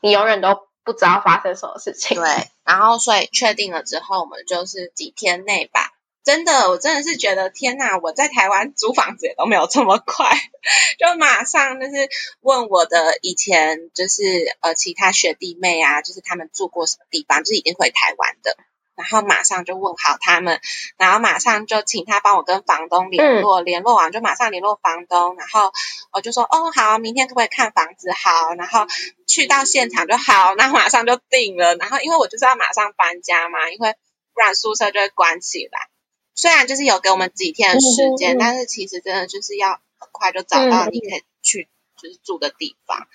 [0.01, 2.17] 你永远都不知道发生什么事情。
[2.17, 2.27] 对，
[2.65, 5.93] 然后所以确定了之后，我们就是几天内吧。
[6.25, 7.99] 真的，我真的是觉得天呐！
[8.03, 10.31] 我在台湾租房子也都没有这么快，
[10.99, 11.93] 就马上就是
[12.41, 14.23] 问我的以前就是
[14.61, 18.59] 呃其他学弟妹啊，就是他们住过什么地方，就是已经回台湾的，
[18.99, 20.61] 然后马上就问好他们，
[20.97, 25.73] 然后马上就请他帮我跟房东联络，联络完就马上联络房东，然后
[26.13, 28.11] 我就说哦好，明天可不可以看房子？
[28.11, 28.87] 好，然后
[29.29, 31.77] 去到现场就好，那马上就定了。
[31.77, 33.95] 然后因为我就是要马上搬家嘛，因为
[34.35, 35.89] 不然宿舍就会关起来。
[36.35, 43.07] 虽然就是有给我们几天的时间，但是其实真的就是要很快就找到你可以去就是住的地方。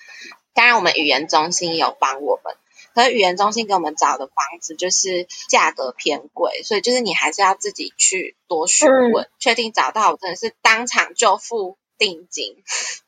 [0.54, 2.56] 当然，我们语言中心有帮我们，
[2.94, 12.64] 可是语言中心给我们找的房子就是价格偏贵，所以就是你还是要自己去多询问，确定找到，我真的是当场就付定金。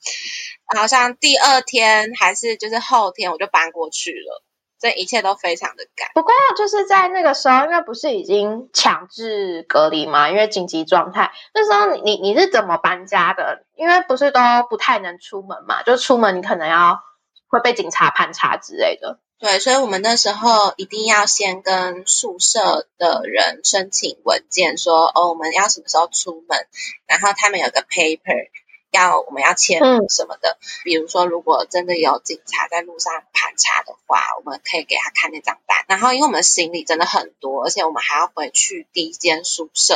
[0.75, 4.43] 好像第二天还是就是后天我就搬过去了，
[4.79, 6.09] 这一切都非常的赶。
[6.15, 13.63] 不过就是在那个时候，因为不是已经强制隔离嘛，因为紧急状态，那时候你你你是怎么搬家的？
[13.75, 16.99] 因为不是都不太能出门嘛，就出门你可能要
[17.47, 19.19] 会被警察盘查之类的。
[19.45, 26.67] 对，所以我们那时候一定要先跟宿舍的人申请文件，说哦，我们要什么时候出门，
[27.05, 28.49] 然后他们有个 paper
[28.89, 29.79] 要我们要签
[30.09, 30.57] 什么的。
[30.83, 35.85] 比如说，如果真的有警察在路上盘查的话，我们可以给他看那张单。
[35.87, 39.93] 然后，因为我们行李真的很多，而且我们还要回去第一间宿舍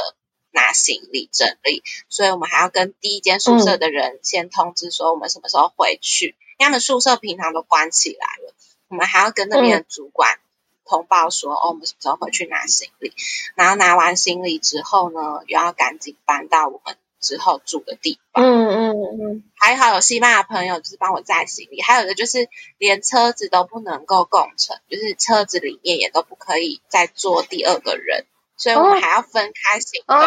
[0.52, 8.54] 拿行李整理，所以我们还要跟第一间宿舍的人先通知说我们什么时候回去，因为他们宿舍平常都关起来了。
[8.90, 10.40] 我们还要跟那边的主管
[10.86, 13.14] 通报说，哦，我们什么时候回去拿行李？
[13.56, 18.44] 然后拿完行李之后呢，又要赶紧搬到我们之后住的地方。
[18.44, 19.44] 嗯嗯嗯。
[19.56, 22.50] 还好有西班牙朋友就是帮我载行李，还有的就是
[22.80, 28.26] 连车子都不能够共乘，就是车子里面也都不可以再坐第二个人。
[28.60, 30.18] 所以我们还要分开行动，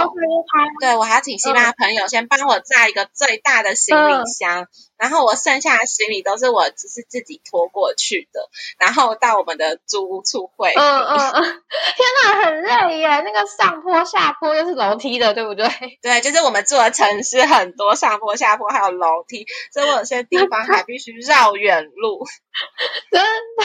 [0.80, 4.66] 对我还要请西班牙朋友先帮我载一个最大的行李箱，
[4.96, 10.72] 然后我剩下的行李都是我只是自己拖过去的，然后到我们的租屋处会。
[10.74, 11.42] 嗯嗯嗯，
[11.96, 13.08] 天哪，很累耶！
[13.20, 15.68] 那个上坡下坡又是楼梯的，对不对？
[16.00, 22.24] 对，就是我们住的城市很多上坡下坡，还有楼梯，所以我有些地方还必须绕远路。
[23.12, 23.64] 真的。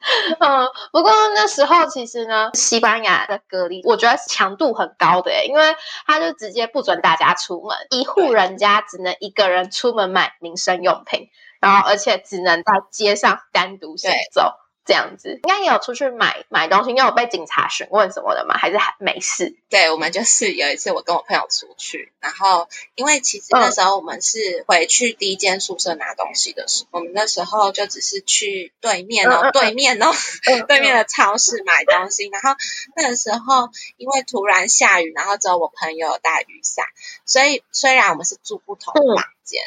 [0.40, 11.28] 嗯，不过那时候其实呢，西班牙的隔离我觉得强度很高的诶，因为他就直接不准大家出门，一户人家只能一个人出门买民生用品，
[11.60, 14.54] 然后而且只能在街上单独行走。
[14.90, 18.58] 这样子，应该也有出去买买东西，因为有被警察询问什么的吗？
[18.58, 19.54] 还是还没事？
[19.68, 30.10] 对，我们就是有一次我跟我朋友出去，然后因为其实那时候我们是回去第一间宿舍拿东西的时候，我们那时候就只是去对面哦，对面哦，
[30.66, 32.28] 对面的超市买东西。
[32.28, 32.56] 然后
[32.96, 36.84] 那个时候因为突然下雨，然后只有我朋友带雨伞，
[37.24, 39.62] 所以虽然我们是住不同房间，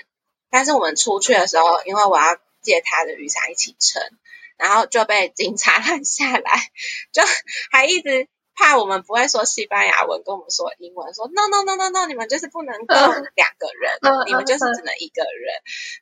[0.52, 4.04] 但是我们出去的时候，因为我要借他的雨伞一起撑。
[4.58, 6.72] 然后就被警察 拦下来，
[7.12, 7.22] 就
[7.72, 15.56] 还一直怕我们不会说西班牙文，跟我们说英文，说 no no no no no，你们就是不能够两个人，你们就是只能一个人。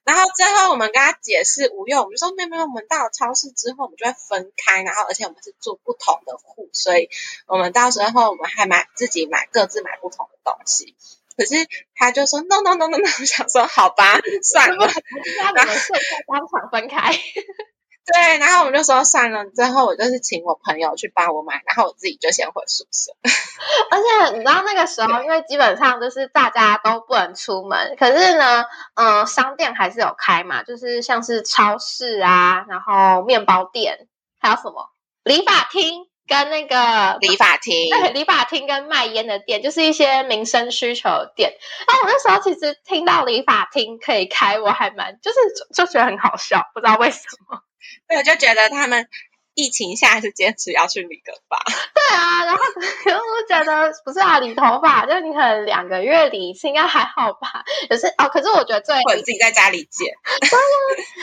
[0.03, 7.09] 然后最后我们跟他解释无用，我们说没有没有，我们到了超市之后，我们就会分开，然后而且我们是住不同的户，所以
[7.47, 10.97] 我们到时候我们还买自己买各自买不同的东西。
[11.37, 11.55] 可是
[11.95, 14.91] 他就说 no no no no no，我想说好吧， 算了，
[15.37, 17.17] 然后当场分开。
[18.03, 23.11] 对，然后我们就说算了，之后我就是请我朋友去帮我买，然后我自己就先回宿舍。
[23.91, 34.07] 而且你知道那个时候，因为基本上就是大家都不能出门，可是呢，嗯，商店还是有开嘛，就是像是超市啊，然后面包店，
[34.39, 34.89] 还有什么
[35.23, 41.53] 理发厅跟那个理发厅，对，理发厅跟卖烟的店，就是一些民生需求的店。
[41.87, 45.37] 然后我那时候其实听到理发厅可以开，我还蛮就是
[45.75, 47.61] 就觉得很好笑，不知道为什么。
[48.07, 49.07] 对，我就觉得他们
[49.53, 51.57] 疫情下是坚持要去理个发。
[51.93, 57.63] 对啊，然后我觉得不是啊，理头发，就是你可能两个月理一次，应该还好吧？
[57.89, 60.13] 可是哦，可是我觉得最自己在家里剪。
[60.39, 60.49] 对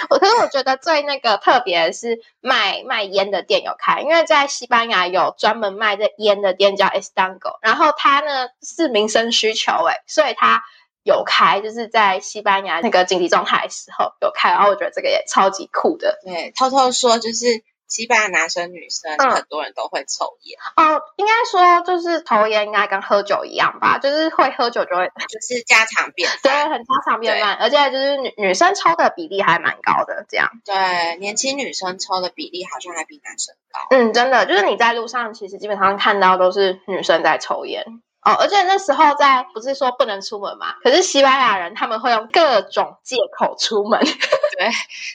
[0.03, 10.62] 啊，我可是我觉得最那个特别是卖卖烟的店有开，因为在西班牙有专门卖这烟的店叫 Estango，然后它呢是民生需求诶，所以它。
[11.02, 16.18] 有开，就是在西班牙那个紧急状态的时候有开，然后我觉得这个也超级酷的。
[16.24, 17.46] 对，偷偷说，就是
[17.87, 20.58] 西班牙男生女生很多人都会抽烟。
[20.76, 30.50] 哦，应该说就是抽烟应该跟喝酒一样吧，就是会喝酒就会 就是家常便饭，对，很家常便饭，而且就是女女生抽的比例还蛮高的，这样。
[30.66, 33.96] 对，年轻女生抽的比例好像还比男生高。
[33.96, 37.87] 嗯，真的，就是你在路上其实基本上看到都是女生在抽烟。
[38.22, 40.74] 哦，而且那时候在不是说不能出门嘛？
[40.83, 44.00] 可是西班牙人他们会用各种借口出门。
[44.04, 44.70] 对，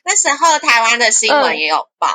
[0.06, 2.08] 那时候台湾的新闻也有报，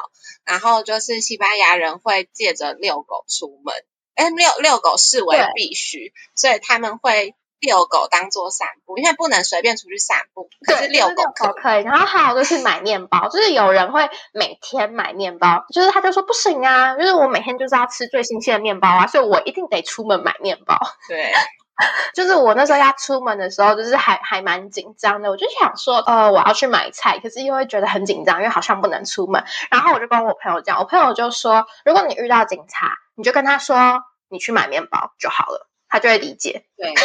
[0.44, 3.74] 然后就是西班牙人会借着遛狗出门，
[4.14, 7.34] 哎，遛遛狗视为必须，所以他们会。
[7.60, 10.48] 遛狗当做散步，因为不能随便出去散步。
[10.66, 11.82] 可是遛狗可以。
[11.82, 20.78] 然后还有就是买面包，就是有人会每天买面包，就是他就说不行啊，就是我每天就是要吃最新鲜的面包啊，所以我一定得出门买面包。
[21.08, 21.32] 对，
[22.14, 25.30] 就是我那时候要出门的时候，就是还还蛮紧张的。
[25.30, 29.44] 我就想说，呃，我要去买菜，可是又会觉得很紧张，因为好像不能出门。
[29.70, 36.64] 然后我就跟我朋友讲，我朋友就说，如果你遇到警察，你就跟他说你去买面包就好了，他就会理解。
[36.76, 36.94] 对。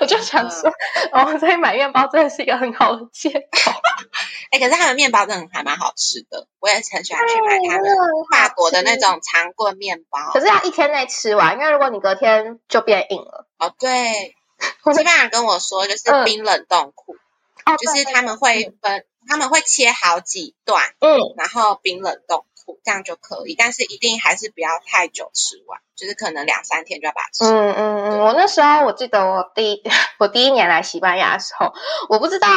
[0.00, 0.70] 我就我就想说，
[1.12, 3.72] 哦，所以买面包真的是一个很好的借口。
[4.50, 7.90] 哎，可是他们面包真的还蛮好吃的，我也很喜欢去买他们
[8.30, 10.32] 法国的那种长棍面包。
[10.32, 13.46] 可是要一天内吃完，因为如果你隔天就变硬了。
[13.58, 14.34] 哦，对，
[14.94, 17.16] 西班牙跟我说就是冰冷冻库。
[17.64, 23.54] 哦，就是他们会分，他们会切好几段，嗯，然后冰冷冻库，这样就可以。
[23.56, 27.44] 但是一定还是不要太久吃完，就是可能两三天就要把它吃。
[27.44, 29.82] 嗯嗯嗯，我那时候我记得我第一
[30.18, 31.72] 我第一年来西班牙的时候，
[32.08, 32.48] 我不知道。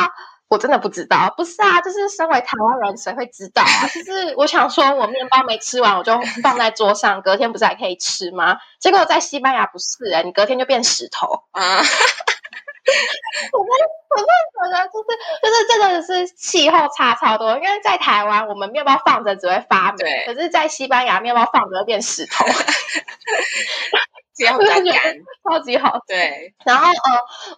[0.51, 3.87] 我真的不知道，不是啊，就是身为台湾人，谁会知道啊？
[3.87, 6.11] 就是我想说，我面包没吃完，我就
[6.43, 8.57] 放在桌上，隔天不是还可以吃吗？
[8.77, 11.79] 结果在西班牙不是哎，你隔天就变石头啊！
[13.53, 15.09] 我我我觉得就是
[15.41, 22.45] 就是这个是气候差超多，因为在台湾我们面包放着只会发霉，可是在西班牙面包放着会变石头。
[24.41, 24.99] 超级干，
[25.47, 25.99] 超级好。
[26.07, 26.87] 对，然后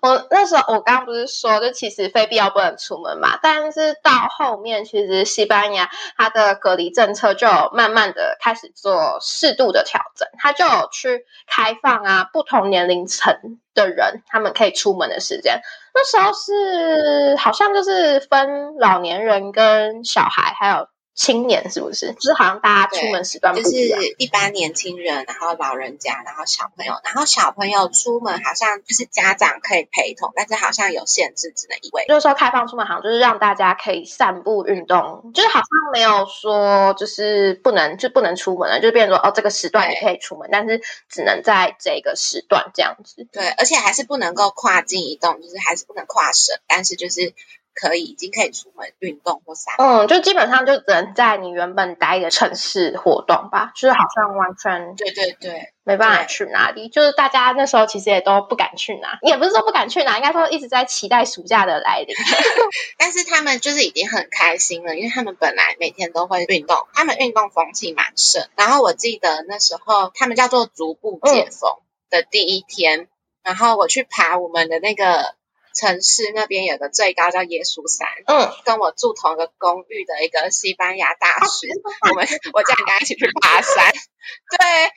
[0.02, 3.40] 呃，我那时候我刚刚不是说，就其实非必要不能出门嘛。
[3.42, 13.34] 但是到后面，其实西班牙它的隔离政策就慢慢的开始做适度的调整，它就有去开放啊，不同年龄层
[13.74, 15.62] 的人他们可以出门的时间。
[15.94, 20.93] 那时候是好像就是分老年人跟小孩，还有。
[21.16, 22.14] 青年是不是？
[22.14, 23.78] 就是好像大家出门时段就是
[24.18, 32.06] 一般年轻人，然后老人家，然后小朋友，然后小朋友出门好像就是家长可以陪同，但是好像有限制，只能一位。
[32.08, 43.28] 就是说开放出门好像就是让大家可以散步运动，就是好像没有说就是不能就不能出门了，就变成说哦这个时段也可以出门，但是只能在这个时段这样子。
[43.32, 47.34] 对，而且还是不能够跨境移动，就是还是不能跨省，但是就是。
[47.74, 49.74] 可以，已经可以出门运动或散。
[49.78, 56.90] 嗯，就基本上就只能在你原本待的城市活动吧，就是好像完全对对对，没办法去哪里。
[56.90, 62.16] 就是大家那时候其实也都不敢去哪，也不是说不敢去哪，应该说一直在期待暑假的来临。
[62.98, 68.48] 但是他们就是已经很开心了，因为他们本来每天都会运动，他们运动风气蛮盛。
[68.56, 71.78] 然后我记得那时候他们叫做逐步解封
[72.10, 73.08] 的第一天，
[73.44, 75.36] 然后我去爬我们的那个。
[75.74, 81.68] 城市那边有个最高叫耶稣山，嗯，跟我住同一个公寓的一个西班牙大叔，
[82.10, 83.92] 我们我叫你跟他一起去爬山，
[84.58, 84.92] 对，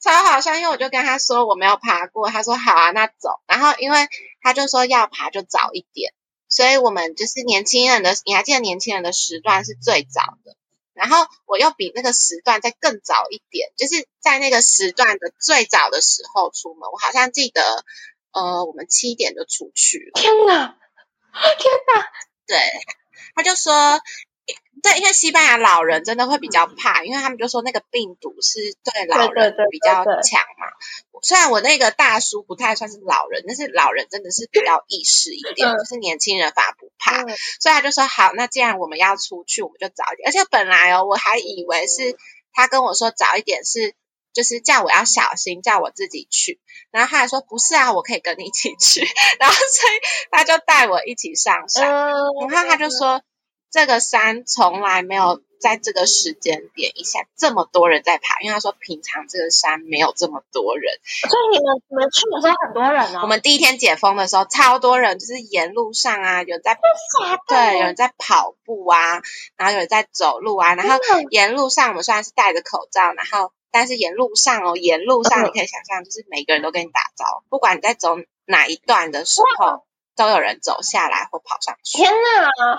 [0.00, 4.06] 超好笑，因为我就跟他说我没有爬过，他说好啊，那走，然后因为
[4.42, 6.12] 他就说要爬就早一点，
[6.48, 10.56] 所以我们就是年轻人的，你还记得年轻人的时段是最早的，
[10.92, 17.62] 然后我又比那个时段再更早一点，就是在那个时段的最早的时候出门，我好像记得。
[18.32, 20.20] 呃，我们七点就出去了。
[20.20, 20.76] 天哪，
[21.58, 22.06] 天哪！
[22.46, 22.56] 对，
[23.34, 24.00] 他就说，
[24.82, 30.66] 对，因为西班牙老人真的会比较怕，因为他们就说那个病毒是对老人比较强嘛。
[31.22, 37.22] 虽然我那个大叔不太算是老人，但是老人真的是比较意识一点，就是年轻人反而不怕。
[37.60, 40.28] 所以他就说，好，那既然我们要出去，我们就早一点。
[40.28, 42.16] 而且本来哦，我还以为是
[42.52, 43.94] 他跟我说早一点是。
[44.38, 46.60] 就是叫我要小心，叫我自己去。
[46.92, 49.00] 然后他还说不是啊，我可以跟你一起去。
[49.40, 49.92] 然后所以
[50.30, 51.90] 他就带我一起上山。
[51.90, 53.20] 然后他就说
[53.68, 60.94] 这个山从来没有在这个时间点一下这么多人在爬，因为他说平常这个山没有这么多人。
[61.28, 63.22] 所以你们你们去的时候很多人哦。
[63.22, 66.78] 我们第一天解封的时候超多人，就是沿路上啊有在
[67.48, 69.20] 对有人在跑步啊，
[69.56, 70.96] 然后有人在走路啊，然后
[71.30, 73.52] 沿路上我们虽然是戴着口罩，然后。
[73.70, 78.16] 但是沿路上哦，沿路上你可以想象，就是每个人都跟你打招呼，不管你在走
[78.46, 79.84] 哪一段的时候，
[80.16, 81.98] 都有人走下来或跑上去。
[81.98, 82.78] 天哪，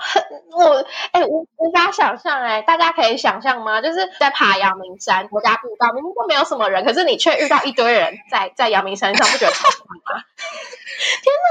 [0.56, 3.80] 我哎，无无法想象哎，大家可以想象吗？
[3.80, 9.56] 就是在爬阳明山国家步道，明明都没有什么人，可是你却遇到一堆人在在阳明山上，不觉得吗？
[11.22, 11.48] 天哪，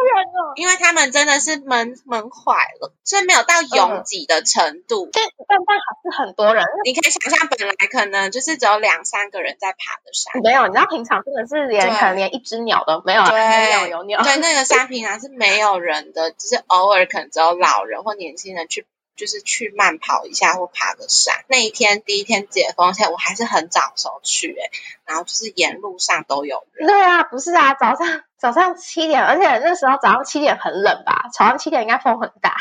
[0.00, 0.52] 人哦！
[0.56, 5.08] 因为他们真的是门门坏了，所以没有到拥挤的程度。
[5.12, 6.64] 但但但还是很多人。
[6.84, 10.42] 你可以想象，本来可能就是只有两三个人在爬的山。
[10.42, 13.24] 没有，你知道平常真的是连可能连一只鸟都没有。
[13.24, 14.22] 对，有鸟。
[14.22, 18.86] 对，那个山平常是没有人的，只是偶尔可能只有老人或年轻人去。
[19.14, 21.44] 就是去慢跑一下或爬个山。
[21.48, 24.70] 那一天第一天解封，而且我还是很早时候去哎，
[25.04, 26.86] 然后就是沿路上都有人。
[26.88, 31.28] 对啊，不是啊，早上早上七点，而且那时候早上七点很冷吧？
[31.32, 32.56] 早上七点应该风很大。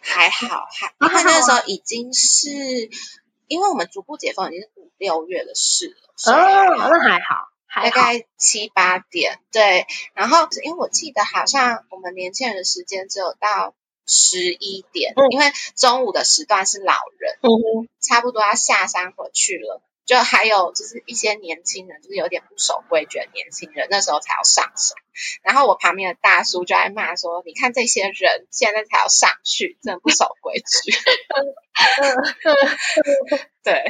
[0.00, 2.48] 还好，还 因为那时候已经是，
[3.46, 6.32] 因为我们逐步解封已经是五六月的事了。
[6.32, 9.38] 哦，那还好，大概七八点。
[9.52, 13.74] 对，然后因为我记得好像我们年轻人的时间只有到。
[14.08, 17.38] 十一点，因为中午的时段是老人，
[18.00, 19.82] 差不多要下山回去了。
[20.06, 24.96] 就还有就是一些年轻人，就是有点不守规矩的年轻人，那时候才要上山。
[25.42, 30.96] 然后我旁边的大叔就在骂说：“你看这些人现在才要上去，真的不守规矩。
[33.62, 33.84] ”对，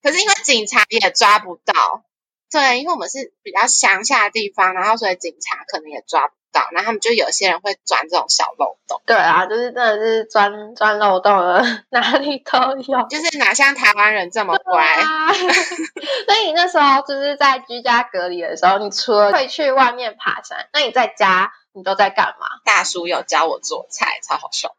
[0.00, 2.04] 可是因为警察也抓不到。
[2.52, 9.00] 对，因为我们是比较乡下的地方，然后所以警察可能也抓不到，然后他们就有些人会钻这种小漏洞。
[9.06, 13.06] 对啊，就是真的是钻钻漏洞了， 哪里都有。
[13.08, 14.84] 就是哪像台湾人这么乖。
[14.84, 22.48] 啊， 所以你那时候就是在居家隔离的时候，你除了会去外面爬山，那你在家你都在干嘛？
[22.64, 24.74] 大叔有教我做菜，超好笑。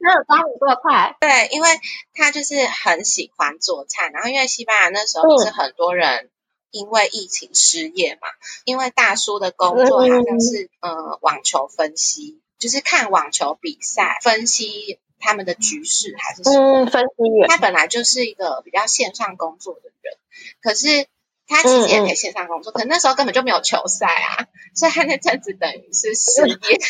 [0.00, 1.68] 没有教你做菜，对，因为
[2.14, 6.30] 他就是很喜欢做菜，然后因为西班牙那时候不是很多人
[6.70, 8.28] 因为疫情失业嘛，
[8.64, 17.48] 因为大叔的工作好像是呃网球分析，就是看网球比赛分析他们的局势还是什么，嗯，分析员。
[17.48, 20.16] 他本来就是一个比较线上工作的人，
[20.62, 21.06] 可是
[21.46, 26.80] 他其实也可以线上工作，可那时候根本就没有球赛啊，所以他那阵子等于是失业，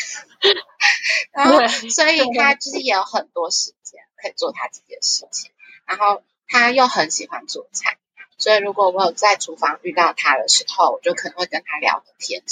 [1.33, 5.49] 然后所以他就是也有很多时间可以做他自己的事情，
[5.85, 7.97] 然后他又很喜欢做菜，
[8.41, 12.43] 所以如果我有在厨房遇到他的时候，我就可能会跟他聊个天，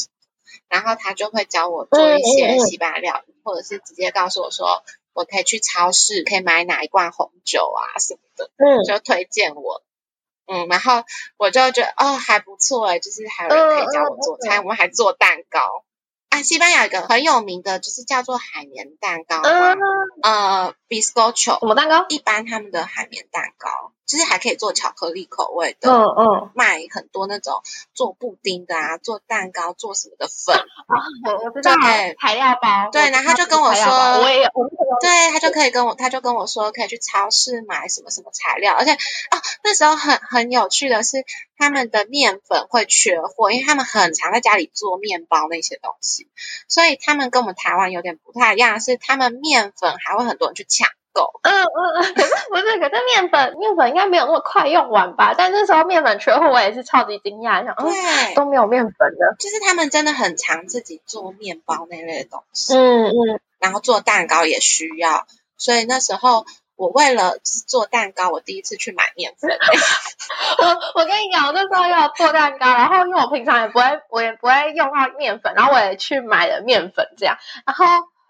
[0.69, 4.83] 然后他就会教我做一些西班牙料理，或者是直接告诉我说。
[5.11, 9.83] 我可以去超市，可以买哪一罐红酒啊什么的，嗯，就推荐我，
[10.45, 11.03] 嗯，然后
[11.35, 15.83] 我就觉得哦还不错哎，就是还有人可以教我做菜，我们还做蛋糕
[16.29, 16.41] 啊。
[16.41, 19.41] 西班牙有一个很有名的，就是叫做海绵蛋糕，
[20.21, 22.05] 呃，biscocho，什么蛋糕？
[22.07, 23.91] 一般他们的海绵蛋糕。
[24.09, 27.61] 就是还可以做巧克力口味的，嗯嗯，卖很多那种
[27.93, 30.57] 做布丁的啊，做蛋糕做什么的粉，
[31.27, 31.75] 我我知道，
[32.19, 33.93] 材料包，对，然后他就跟我说，
[34.23, 34.49] 我也有，
[34.99, 41.23] 对，他就可以跟我，他就跟我说可以去超市买什么什么材料，而且哦，那时候很很有趣的是，
[41.55, 46.27] 他们的面粉会缺货，因为他们很常在家里做面包那些东西，
[46.67, 50.89] 所以他们跟我们台湾有点不太一样，是他们面粉还会很多人去抢。
[51.41, 55.33] 嗯嗯嗯，可是不是，可是面粉面粉应该没有那么快用完吧？
[55.37, 65.25] 但那时候面粉缺货，我也是超级惊讶，想对都没有面粉的，就是他们真的很常自己做面包那类的东西，嗯嗯，然后做蛋糕也需要，
[65.57, 66.45] 所以那时候
[66.75, 69.49] 我为了做蛋糕，我第一次去买面粉。
[70.59, 77.85] 我我跟你讲，我那时候要做蛋糕，然后因为我平常也不会，我也不会用到面粉，然后我也去买了面粉，这样，然后。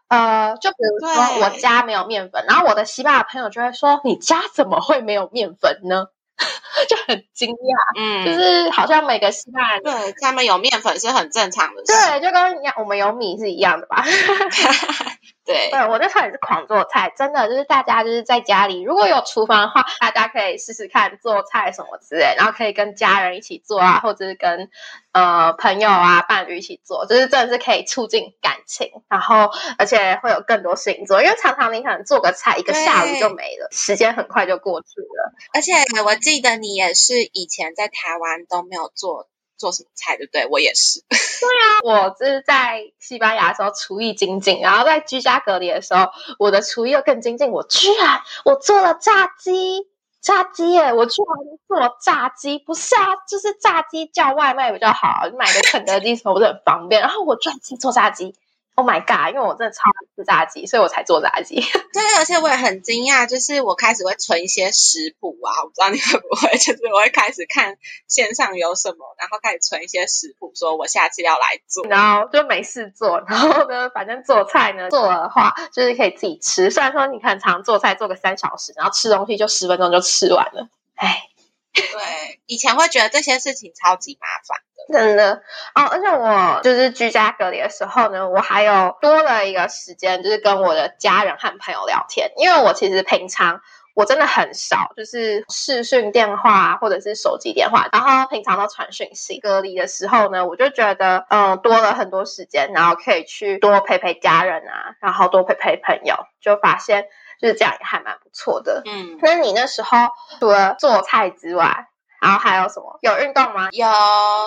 [0.10, 6.06] 呃，就比如说我家没有面粉，然后我的西班牙朋友就会说：“你家怎么会没有面粉呢？”
[6.88, 12.42] 就很惊讶，嗯，就是好像每个西班牙对他们有面粉是很正常的事，对，就跟
[12.78, 14.04] 我们有米是一样的吧。
[15.50, 24.70] 对，对我那时候也是狂做菜，真的就是大家就是在家里如果有厨房的话，大家可以试试看做菜什么之类，然后可以跟家人一起做啊，或者是跟
[25.12, 35.34] 呃朋友啊伴侣一起做，就是真的是可以促进感情，然后而且会有更多事情做，因为常常你可能做个菜一个下午就没了，时间很快就过去了。
[35.54, 35.74] 而且
[36.06, 39.28] 我记得你也是以前在台湾都没有做。
[39.60, 40.48] 做什么菜对不对？
[40.48, 41.02] 我也是。
[41.10, 46.08] 对啊，我是在西班牙的时候厨艺精进，然后在居家隔离的时候，
[46.40, 47.52] 我的厨艺又更精进。
[47.52, 49.88] 我居然我做了炸鸡，
[50.22, 50.94] 炸鸡耶！
[50.94, 57.02] 我居然做炸鸡，不是啊，就是炸鸡叫外卖比较好，你买个肯德基什么不是很方便？
[57.02, 58.36] 然后我居然自己做炸鸡。
[58.80, 59.36] Oh my god！
[59.36, 61.56] 因为我真的超爱吃炸鸡，所以我才做炸鸡。
[61.92, 67.76] 对，而且我也很惊讶，就是我开始会存一些食谱啊，我不知道你会不会， 就是我会开始看
[68.08, 71.86] 线上有什么，然后开始存一些食谱，说我下次要来做。
[71.88, 76.72] 然后就没事做，然后呢，反正做菜呢，做的话就是可以自己吃。
[76.72, 80.70] 虽然说你看常做菜做个三小时，然后吃东西就十分钟就吃完了。
[80.96, 81.29] 哎，
[81.74, 84.58] 对，以前会觉得这些事情超级麻烦。
[84.92, 85.44] 真的
[85.76, 92.32] 哦，而且我就是居家隔离的时候呢，我还有多了一个时间，就是跟我的家人和朋友聊天。
[92.38, 93.62] 因为我其实平常
[93.94, 99.40] 我真的很少，就是视讯电话或者是手机电话，然后平常都传讯息。
[99.40, 107.06] 隔离的时候呢，我就觉得嗯多了很多时间，然后可以去多陪陪家人啊，然后多陪陪朋友，就发现
[107.40, 108.82] 就是这样也还蛮不错的。
[108.86, 109.98] 嗯，那你那时候
[110.40, 111.88] 除了做菜之外，
[112.22, 113.00] 然后还有什么？
[113.02, 113.70] 有运动吗？
[113.72, 113.88] 有，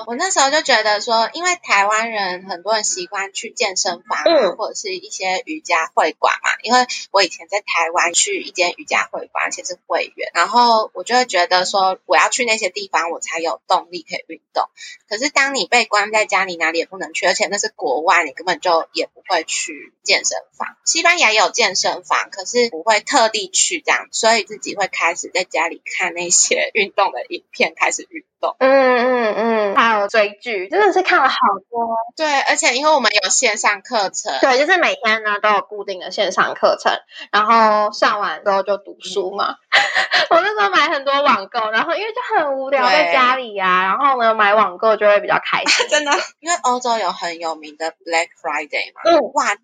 [0.07, 6.51] 我那时候就觉得说，因为台湾人很多人习惯去健身房啊，或者是一些瑜伽会馆嘛。
[6.63, 14.69] 因为我以前在台湾去一间瑜伽会馆，而且是会员，然后我就会觉得说，我要去那些地方，我才有动力可以运动。
[15.09, 20.77] 可是当你被关在家里，哪里也不能去，而且那是国外，你根本就也不会去健身房。
[20.85, 27.62] 西班牙也有健身房，可是不会特地去这样，所以自己会开始在家里看那些 运动的影片。
[27.77, 31.37] 开始运动，嗯嗯嗯，还有追剧，真的是看了好
[31.71, 31.97] 多。
[32.17, 36.93] 对，而且因为我们有线上课程，对，就是每天呢都有固定的线上课程，
[37.31, 39.57] 然后上完之后就读书嘛。
[40.31, 45.89] 我那时候买很多网购，然后因为就很无聊在家里呀、然后呢买网购就会比较开心。
[45.91, 49.57] 真的，因为欧洲有很有名的 Black Friday 嘛，嗯，哇，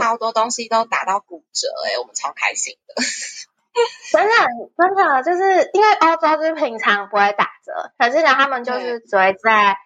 [0.00, 2.94] 超多东西都打到骨折哎、我们超开心的。
[4.12, 4.32] 真的
[4.76, 9.76] 真的就是因为欧洲就是平常不会打折，可是呢他们就是只会在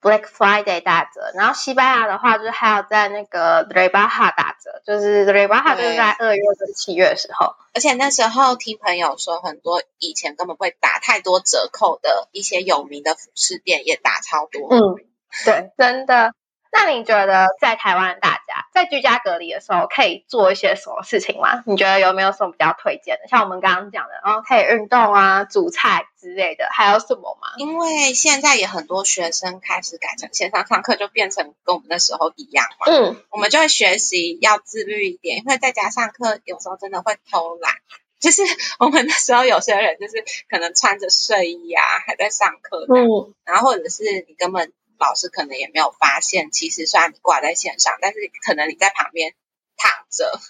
[0.00, 7.54] Black Friday 打折，然后西班牙的话就是还有在那个 Rebaja 打折，就是 Rebaja 就是在二月跟七月的时候。
[7.74, 14.68] 而且那时候听朋友说，很多以前根本不会打太多折扣的一些有名的服饰店也打超多。
[14.70, 14.96] 嗯，
[15.44, 16.34] 对，真的。
[16.72, 21.62] 那你觉得在台湾的大家在居家隔离的时候可以做一些什么事情吗？
[21.66, 23.28] 你觉得有没有什么比较推荐的？
[23.28, 27.48] 像我们刚刚讲的，然后可以运动啊、煮菜之类的，还有什么吗？
[27.58, 32.86] 因为现在也很多学生开始改成线上上课，就变成跟我们那时候一样嘛。
[32.92, 37.72] 嗯，我们就会学习要自律一点，因为在家上课有时候真的会偷懒。
[38.20, 38.40] 就是
[38.78, 44.72] 我们那时候有些人就是可能穿着睡衣啊，还在上课，嗯然后或者是你根本
[45.02, 49.34] 老师可能也没有发现，其实虽然你挂在线上，但是可能你在旁边
[49.76, 50.40] 躺着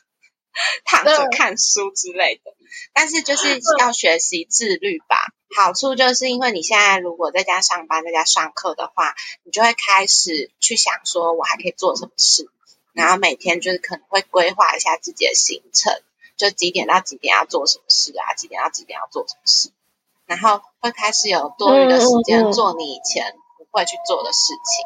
[0.84, 2.54] 躺着嗯看书之类的。
[2.92, 5.32] 但是就是要学习自律吧。
[5.54, 12.48] 好处就是因为你现在如果在家上班、在家上课的话，你就会开始去想说，我还可以做什么事，
[12.92, 15.92] 然后每天就是可能会规划一下自己的行程，
[16.38, 19.70] 就几点到几点要做什么事啊，几点到几点要做什么事，
[20.24, 23.41] 然后会开始有多余的时间做你以前不
[23.72, 24.84] 会去做的事情。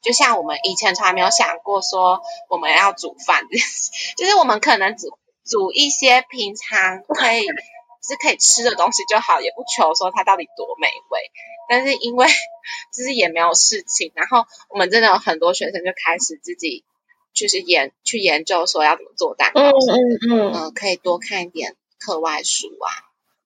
[0.00, 3.42] 就像我们以前从来没有想过说我们要煮饭
[4.16, 5.08] 就是我们可能煮
[5.44, 7.44] 煮一些平常可以
[8.00, 11.20] 是可以吃的东西就好，也不求说它到底多美味。
[11.68, 12.28] 但是因为
[12.96, 16.84] 就是也没有事情，然后我们真的有很多学生就开始自己
[17.34, 22.88] 就是研去研究说要怎么做蛋糕，嗯嗯、嗯嗯，可以多看一点课外书啊，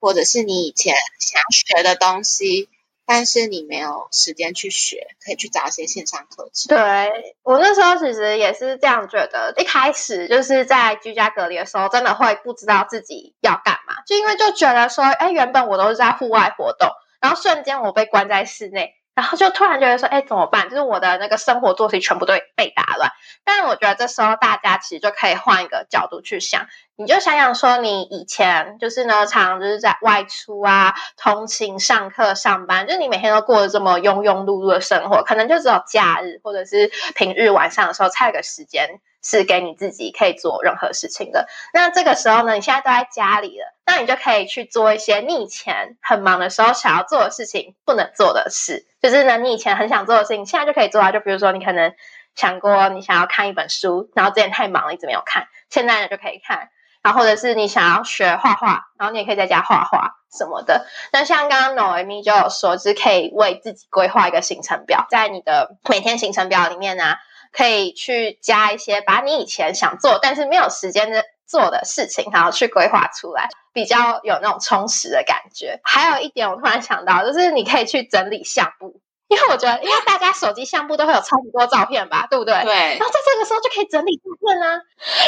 [0.01, 2.69] 或者是你以前想要学的东西，
[3.07, 6.77] 但是你没有时间去学，可以去找一些线上课程。
[6.77, 16.91] 对我那时候其实也是这样觉得，一开始就是在居家隔离的时候，真的会不知道自己要干嘛，就因为就觉得说，哎，原本我都是在户外活动，
[17.21, 18.95] 然后瞬间我被关在室内。
[19.15, 20.71] 然后就突然觉得说，哎，怎么办？
[20.71, 23.11] 就是我的那个生活作息全部都被打乱。
[23.45, 26.67] 但我觉得这时候大家其实就可以换一个角度去想，
[26.97, 41.49] 你就想想说，你以前就是呢，常常就是在外出啊、通勤、上课、上班，就是你每天都过得这么庸庸碌碌的生活，可能就只有假日或者是平日晚上的时候才有个时间是给你自己可以做任何事情的。
[41.73, 51.11] 那这个时候呢，你现在都在家里了，那你就可以去做一些你以前很忙的时候想要做的事情不能做的事，就是呢，你以前很想做的事情，现在就可以做啊。
[51.11, 51.95] 就比如说，你可能
[52.37, 56.69] 想过你想要看一本书，然后之前太忙了一直没有看，现在呢就可以看。
[57.03, 60.87] 然后或者是你想要学画画，然后你也可以在家画画什么的。
[61.13, 67.17] 那像刚刚 Noemi 就有说，就是可以为自己规划一个行程表，在你的每天行程表里面呢、
[67.53, 75.81] 可以去加一些把你以前想做但是没有时间的做的事情，然后去规划出来，比较有那种充实的感觉。
[75.83, 79.01] 还有一点，我突然想到，就是你可以去整理相簿。
[79.33, 82.53] 因为我觉得，因为大家手机相簿都会有超级多照片吧，对不对？
[82.65, 84.81] 对然后在这个时候就可以整理照片啊。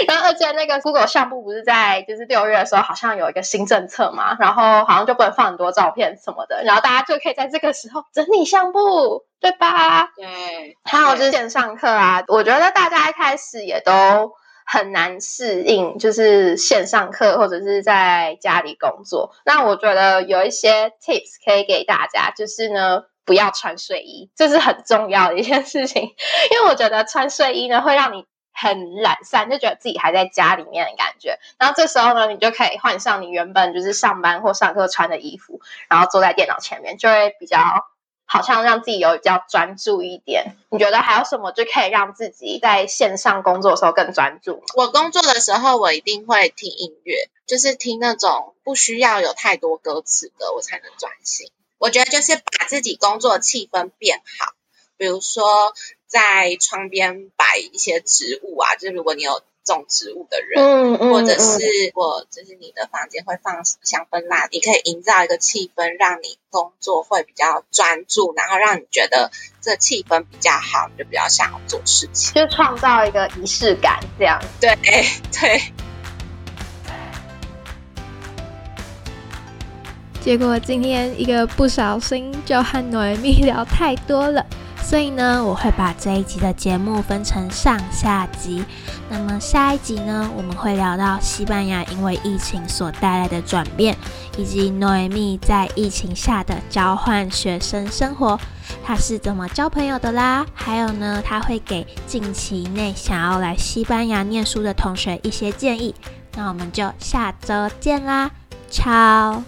[0.07, 10.11] 然后而且那个 Google 相簿不是在就是六月的时候好像有一个新政策嘛，然后好像就不能放很多照片什么的，然后大家就可以在这个时候整理相簿，对吧？
[10.16, 14.32] 对，还有就是线上课啊，我觉得大家一开始也都
[14.66, 19.32] 很难适应，就是线上课或者是在家里工作。
[19.46, 23.05] 那我觉得有一些 tips 可以给大家，就是呢。
[23.25, 26.03] 不要穿睡衣，这是很重要的一件事情，
[26.51, 31.39] 因为我觉得穿睡衣呢会让你很懒散，就觉得自己还在家里面的感觉。
[31.59, 37.59] 然后这时候呢，你就可以换上你原本就是上班或上课穿的衣服，然后坐在电脑前面，就会比较
[38.27, 40.57] 好像让自己有比较专注一点。
[40.70, 44.62] 你觉得还有什么就可以让自己在线上工作的时候更专注？
[44.77, 51.51] 我工作的时候，我一定会听音乐，就是听那种不需要有太多歌词的，我才能专心。
[51.79, 54.53] 我觉得就是把自己工作气氛变好，
[54.97, 55.75] 比如说
[56.07, 61.59] 在窗边摆一些植物啊，就是如果你有种植物的人，嗯嗯或者是
[61.95, 72.35] 我就是你的房间会放香氛蜡，你可以营造一个气氛，让你工作会比较专注，然后让你觉得这气氛比较好，你就比较想要做事情。
[72.35, 74.41] 就创造一个仪式感，这样。
[74.61, 74.77] 对
[75.33, 75.84] 对。
[80.25, 84.43] 结果今天一个不小心就和 Noemi 聊太多了，
[84.83, 88.64] 所以呢，我会把这一集的节目分成上下集。
[89.11, 93.95] 那么下一集呢，我们会聊到西班牙因为疫情所带来的转变，
[94.39, 98.41] 以及诺维米在疫情下的交换学生生活，
[98.83, 100.47] 他是怎么交朋友的啦？
[100.55, 105.95] 还有呢，他会给近期内想要来西班牙念书的同学一些建议。
[106.35, 108.31] 那我们就下周见啦，
[108.70, 109.45] 超。